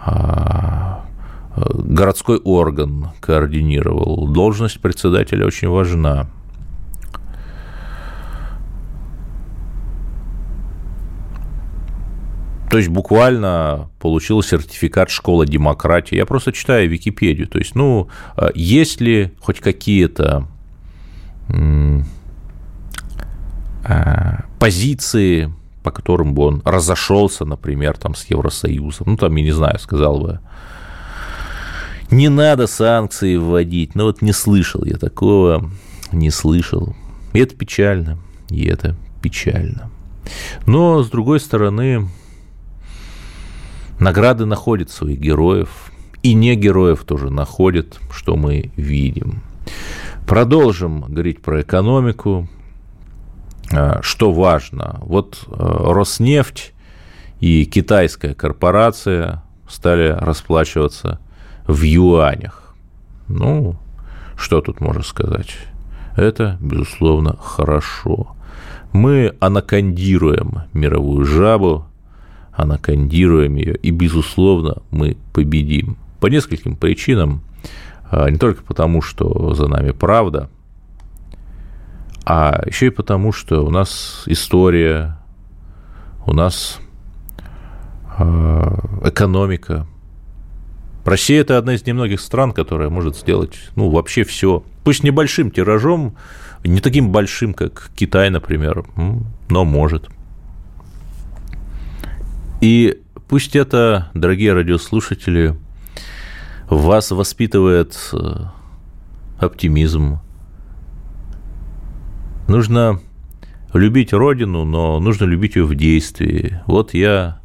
а, 0.00 1.04
э, 1.56 1.62
городской 1.74 2.38
орган 2.38 3.10
координировал. 3.20 4.28
Должность 4.28 4.80
председателя 4.80 5.46
очень 5.46 5.68
важна. 5.68 6.28
То 12.70 12.76
есть 12.76 12.90
буквально 12.90 13.90
получил 13.98 14.42
сертификат 14.42 15.10
школы 15.10 15.46
демократии. 15.46 16.16
Я 16.16 16.26
просто 16.26 16.52
читаю 16.52 16.88
Википедию. 16.88 17.48
То 17.48 17.58
есть, 17.58 17.74
ну, 17.74 18.08
а 18.36 18.50
есть 18.54 19.00
ли 19.00 19.32
хоть 19.40 19.60
какие-то 19.60 20.46
а, 23.84 24.44
позиции, 24.58 25.52
по 25.82 25.90
которым 25.90 26.34
бы 26.34 26.42
он 26.42 26.62
разошелся, 26.64 27.46
например, 27.46 27.96
там, 27.96 28.14
с 28.14 28.26
Евросоюзом. 28.26 29.06
Ну, 29.06 29.16
там, 29.16 29.34
я 29.36 29.44
не 29.44 29.52
знаю, 29.52 29.78
сказал 29.78 30.20
бы, 30.20 30.40
не 32.10 32.28
надо 32.28 32.66
санкции 32.66 33.36
вводить. 33.36 33.94
Ну, 33.94 34.04
вот 34.04 34.20
не 34.20 34.32
слышал 34.32 34.84
я 34.84 34.96
такого, 34.98 35.70
не 36.12 36.30
слышал. 36.30 36.94
И 37.32 37.38
это 37.38 37.54
печально, 37.54 38.18
и 38.50 38.66
это 38.66 38.94
печально. 39.22 39.90
Но, 40.66 41.02
с 41.02 41.08
другой 41.08 41.40
стороны, 41.40 42.08
Награды 43.98 44.44
находят 44.44 44.90
своих 44.90 45.18
героев, 45.18 45.92
и 46.22 46.34
не 46.34 46.54
героев 46.56 47.04
тоже 47.04 47.30
находят, 47.30 47.98
что 48.10 48.36
мы 48.36 48.70
видим. 48.76 49.42
Продолжим 50.26 51.02
говорить 51.02 51.40
про 51.42 51.62
экономику. 51.62 52.48
А, 53.72 54.00
что 54.02 54.32
важно? 54.32 54.98
Вот 55.02 55.44
э, 55.46 55.52
Роснефть 55.56 56.74
и 57.40 57.64
китайская 57.64 58.34
корпорация 58.34 59.42
стали 59.68 60.08
расплачиваться 60.08 61.18
в 61.66 61.82
юанях. 61.82 62.74
Ну, 63.26 63.76
что 64.36 64.60
тут 64.60 64.80
можно 64.80 65.02
сказать? 65.02 65.56
Это, 66.16 66.56
безусловно, 66.60 67.36
хорошо. 67.40 68.34
Мы 68.92 69.34
анакондируем 69.40 70.62
мировую 70.72 71.24
жабу, 71.24 71.86
анакондируем 72.58 73.54
ее, 73.54 73.76
и, 73.76 73.90
безусловно, 73.90 74.82
мы 74.90 75.16
победим. 75.32 75.96
По 76.20 76.26
нескольким 76.26 76.76
причинам. 76.76 77.42
А, 78.10 78.28
не 78.28 78.36
только 78.36 78.64
потому, 78.64 79.00
что 79.00 79.54
за 79.54 79.68
нами 79.68 79.92
правда, 79.92 80.50
а 82.24 82.62
еще 82.66 82.88
и 82.88 82.90
потому, 82.90 83.32
что 83.32 83.64
у 83.64 83.70
нас 83.70 84.24
история, 84.26 85.18
у 86.26 86.32
нас 86.32 86.80
а, 88.18 88.76
экономика. 89.04 89.86
Россия– 91.04 91.40
это 91.42 91.58
одна 91.58 91.74
из 91.74 91.86
немногих 91.86 92.20
стран, 92.20 92.52
которая 92.52 92.90
может 92.90 93.16
сделать, 93.16 93.54
ну, 93.76 93.88
вообще 93.88 94.24
все. 94.24 94.64
Пусть 94.82 95.04
небольшим 95.04 95.52
тиражом, 95.52 96.16
не 96.64 96.80
таким 96.80 97.12
большим, 97.12 97.54
как 97.54 97.90
Китай, 97.94 98.30
например, 98.30 98.84
но 99.48 99.64
может. 99.64 100.08
И 102.60 103.00
пусть 103.28 103.54
это, 103.54 104.10
дорогие 104.14 104.52
радиослушатели, 104.52 105.56
вас 106.68 107.10
воспитывает 107.10 107.96
э, 108.12 108.46
оптимизм. 109.38 110.20
Нужно 112.48 113.00
любить 113.72 114.12
Родину, 114.12 114.64
но 114.64 114.98
нужно 114.98 115.24
любить 115.24 115.56
ее 115.56 115.64
в 115.64 115.74
действии. 115.74 116.60
Вот 116.66 116.94
я 116.94 117.40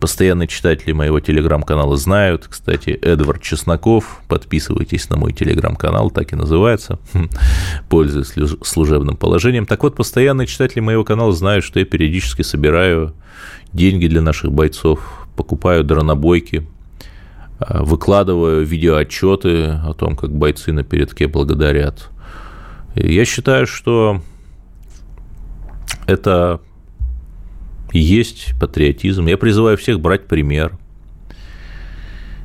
постоянные 0.00 0.48
читатели 0.48 0.92
моего 0.92 1.20
телеграм-канала 1.20 1.96
знают. 1.96 2.46
Кстати, 2.48 2.90
Эдвард 2.90 3.42
Чесноков, 3.42 4.20
подписывайтесь 4.28 5.08
на 5.08 5.16
мой 5.16 5.32
телеграм-канал, 5.32 6.10
так 6.10 6.32
и 6.32 6.36
называется, 6.36 6.98
пользуясь 7.88 8.34
служебным 8.64 9.16
положением. 9.16 9.66
Так 9.66 9.82
вот, 9.82 9.96
постоянные 9.96 10.46
читатели 10.46 10.80
моего 10.80 11.04
канала 11.04 11.32
знают, 11.32 11.64
что 11.64 11.78
я 11.78 11.84
периодически 11.84 12.42
собираю 12.42 13.14
деньги 13.72 14.06
для 14.06 14.20
наших 14.20 14.52
бойцов, 14.52 15.26
покупаю 15.36 15.84
дронобойки, 15.84 16.66
э, 17.60 17.82
выкладываю 17.82 18.66
видеоотчеты 18.66 19.80
о 19.84 19.94
том, 19.94 20.16
как 20.16 20.32
бойцы 20.32 20.72
на 20.72 20.84
передке 20.84 21.28
благодарят. 21.28 22.10
Я 22.94 23.24
считаю, 23.24 23.66
что 23.66 24.20
это 26.06 26.60
есть 27.92 28.54
патриотизм. 28.60 29.26
Я 29.26 29.36
призываю 29.36 29.76
всех 29.76 30.00
брать 30.00 30.26
пример. 30.26 30.78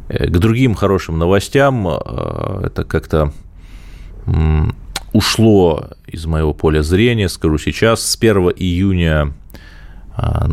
Э, 0.09 0.27
к 0.27 0.37
другим 0.37 0.75
хорошим 0.75 1.17
новостям 1.17 1.87
э, 1.87 2.61
это 2.65 2.83
как-то 2.83 3.33
ушло 5.13 5.87
из 6.05 6.25
моего 6.25 6.53
поля 6.53 6.83
зрения, 6.83 7.29
скажу 7.29 7.57
сейчас, 7.57 8.01
с 8.01 8.17
1 8.17 8.51
июня 8.57 9.33
э, 10.17 10.47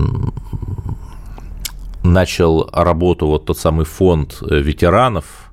начал 2.04 2.70
работу 2.72 3.26
вот 3.26 3.46
тот 3.46 3.58
самый 3.58 3.84
фонд 3.84 4.42
ветеранов, 4.42 5.50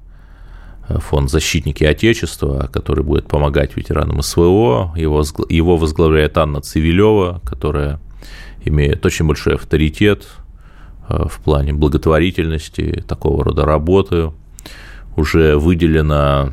фонд 0.87 1.31
«Защитники 1.31 1.83
Отечества», 1.83 2.69
который 2.71 3.03
будет 3.03 3.27
помогать 3.27 3.77
ветеранам 3.77 4.21
СВО. 4.21 4.93
Его, 4.95 5.23
его 5.47 5.77
возглавляет 5.77 6.37
Анна 6.37 6.59
Цивилева, 6.61 7.41
которая 7.45 7.99
имеет 8.65 9.05
очень 9.05 9.27
большой 9.27 9.55
авторитет 9.55 10.27
э, 11.09 11.25
в 11.27 11.39
плане 11.41 11.73
благотворительности, 11.73 13.03
такого 13.07 13.43
рода 13.43 13.65
работы. 13.65 14.31
Уже 15.15 15.57
выделено 15.57 16.51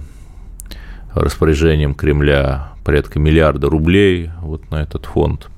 распоряжением 1.15 1.95
Кремля 1.95 2.73
порядка 2.85 3.19
миллиарда 3.19 3.69
рублей 3.69 4.31
вот 4.41 4.71
на 4.71 4.83
этот 4.83 5.07
фонд. 5.07 5.49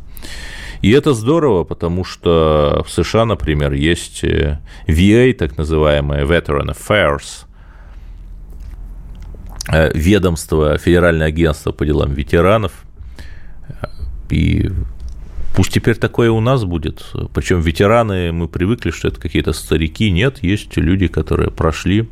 И 0.82 0.90
это 0.92 1.12
здорово, 1.12 1.64
потому 1.64 2.04
что 2.04 2.82
в 2.86 2.90
США, 2.90 3.26
например, 3.26 3.72
есть 3.72 4.24
э, 4.24 4.60
VA, 4.86 5.32
так 5.34 5.58
называемое 5.58 6.24
Veteran 6.24 6.74
Affairs, 6.74 7.44
э, 9.70 9.90
ведомство, 9.94 10.78
Федеральное 10.78 11.26
агентство 11.26 11.72
по 11.72 11.84
делам 11.84 12.14
ветеранов, 12.14 12.72
и 14.30 14.70
Пусть 15.60 15.74
теперь 15.74 15.96
такое 15.96 16.30
у 16.30 16.40
нас 16.40 16.64
будет. 16.64 17.04
Причем 17.34 17.60
ветераны, 17.60 18.32
мы 18.32 18.48
привыкли, 18.48 18.90
что 18.92 19.08
это 19.08 19.20
какие-то 19.20 19.52
старики. 19.52 20.10
Нет, 20.10 20.42
есть 20.42 20.74
люди, 20.78 21.06
которые 21.06 21.50
прошли 21.50 22.08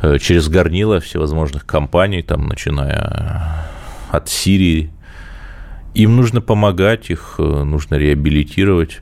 э, 0.00 0.18
через 0.18 0.48
горнило 0.48 0.98
всевозможных 0.98 1.66
компаний, 1.66 2.22
там, 2.22 2.46
начиная 2.46 3.66
от 4.08 4.30
Сирии. 4.30 4.90
Им 5.92 6.16
нужно 6.16 6.40
помогать, 6.40 7.10
их 7.10 7.34
э, 7.36 7.42
нужно 7.42 7.96
реабилитировать. 7.96 9.00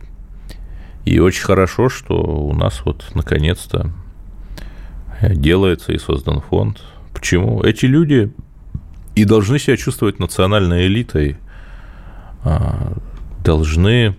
И 1.05 1.21
очень 1.21 1.45
хорошо, 1.45 1.88
что 1.88 2.16
у 2.16 2.53
нас 2.53 2.83
вот 2.85 3.12
наконец-то 3.14 3.93
делается 5.23 5.93
и 5.93 5.99
создан 5.99 6.40
фонд. 6.40 6.83
Почему? 7.14 7.62
Эти 7.62 7.87
люди 7.87 8.33
и 9.14 9.25
должны 9.25 9.61
себя 9.61 9.77
чувствовать 9.77 10.19
национальной 10.19 10.88
элитой 10.88 11.37
а, 12.43 12.95
должны, 13.44 14.14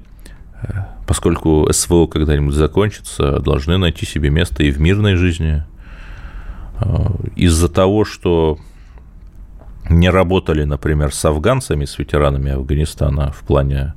э, 0.62 0.68
поскольку 1.08 1.68
СВО 1.72 2.08
когда-нибудь 2.08 2.56
закончится, 2.56 3.40
должны 3.40 3.78
найти 3.78 4.06
себе 4.06 4.30
место 4.30 4.64
и 4.64 4.72
в 4.72 4.80
мирной 4.80 5.16
жизни. 5.16 5.64
Э, 6.80 7.08
из-за 7.36 7.70
того, 7.70 8.06
что 8.06 8.58
не 9.90 10.10
работали, 10.10 10.64
например, 10.64 11.14
с 11.14 11.24
афганцами, 11.26 11.86
с 11.86 11.98
ветеранами 11.98 12.52
Афганистана 12.52 13.32
в 13.32 13.42
плане 13.42 13.94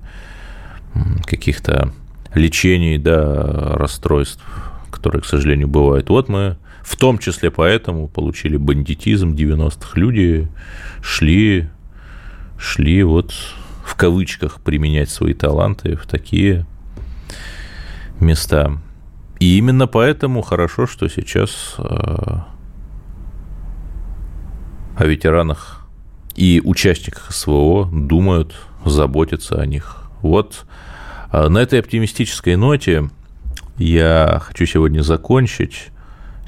каких-то 1.24 1.92
лечений, 2.34 2.98
да, 2.98 3.76
расстройств, 3.76 4.42
которые, 4.90 5.22
к 5.22 5.26
сожалению, 5.26 5.68
бывают. 5.68 6.08
Вот 6.08 6.28
мы 6.28 6.56
в 6.82 6.96
том 6.96 7.18
числе 7.18 7.50
поэтому 7.50 8.08
получили 8.08 8.56
бандитизм 8.56 9.30
90-х. 9.30 9.98
Люди 9.98 10.48
шли, 11.02 11.68
шли 12.58 13.02
вот 13.02 13.32
в 13.94 13.96
кавычках 13.96 14.60
применять 14.60 15.08
свои 15.08 15.34
таланты 15.34 15.94
в 15.94 16.04
такие 16.04 16.66
места. 18.18 18.76
И 19.38 19.56
именно 19.56 19.86
поэтому 19.86 20.42
хорошо, 20.42 20.88
что 20.88 21.06
сейчас 21.06 21.76
э, 21.78 21.82
о 24.96 25.04
ветеранах 25.04 25.86
и 26.34 26.60
участниках 26.64 27.30
СВО 27.30 27.88
думают, 27.92 28.56
заботятся 28.84 29.60
о 29.60 29.66
них. 29.66 30.10
Вот 30.22 30.66
э, 31.30 31.46
на 31.46 31.58
этой 31.58 31.78
оптимистической 31.78 32.56
ноте 32.56 33.08
я 33.76 34.42
хочу 34.44 34.66
сегодня 34.66 35.02
закончить. 35.02 35.90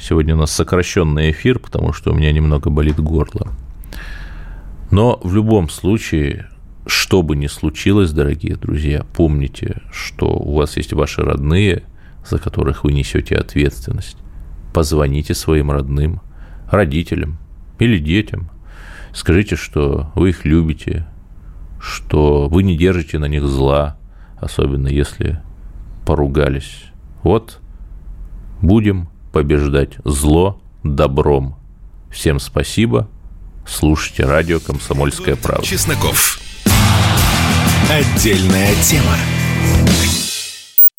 Сегодня 0.01 0.35
у 0.35 0.39
нас 0.39 0.51
сокращенный 0.51 1.31
эфир, 1.31 1.61
потому 1.61 1.93
что 1.93 2.11
у 2.11 2.15
меня 2.15 2.33
немного 2.33 2.71
болит 2.71 2.99
горло. 2.99 3.53
Но 4.91 5.21
в 5.23 5.33
любом 5.33 5.69
случае 5.69 6.49
что 6.87 7.23
бы 7.23 7.37
ни 7.37 7.49
случилось, 7.49 8.13
дорогие 8.13 8.57
друзья, 8.57 9.05
помните, 9.15 9.83
что 9.91 10.27
у 10.29 10.55
вас 10.55 10.77
есть 10.77 10.93
ваши 10.93 11.23
родные, 11.23 11.83
за 12.25 12.39
которых 12.39 12.85
вы 12.85 12.93
несете 12.93 13.37
ответственность. 13.37 14.17
Позвоните 14.73 15.35
своим 15.35 15.71
родным, 15.71 16.21
родителям 16.71 17.39
или 17.79 17.99
детям. 17.99 18.51
Скажите, 19.13 19.57
что 19.57 20.13
вы 20.15 20.31
их 20.31 20.45
любите, 20.45 21.07
что 21.81 22.49
вы 22.49 22.63
не 22.63 22.77
держите 22.77 23.19
на 23.19 23.27
них 23.27 23.45
зла, 23.45 23.99
особенно 24.39 24.89
если 24.89 25.41
поругались. 26.05 26.85
Вот 27.23 27.61
будем 28.61 29.09
побеждать 29.33 29.97
зло 30.05 30.61
добром. 30.85 31.57
Всем 32.11 32.39
спасибо. 32.39 33.09
Слушайте 33.67 34.25
радио 34.25 34.61
«Комсомольская 34.61 35.37
правда». 35.37 35.67
Чесноков. 35.67 36.46
Отдельная 37.89 38.75
тема. 38.83 39.36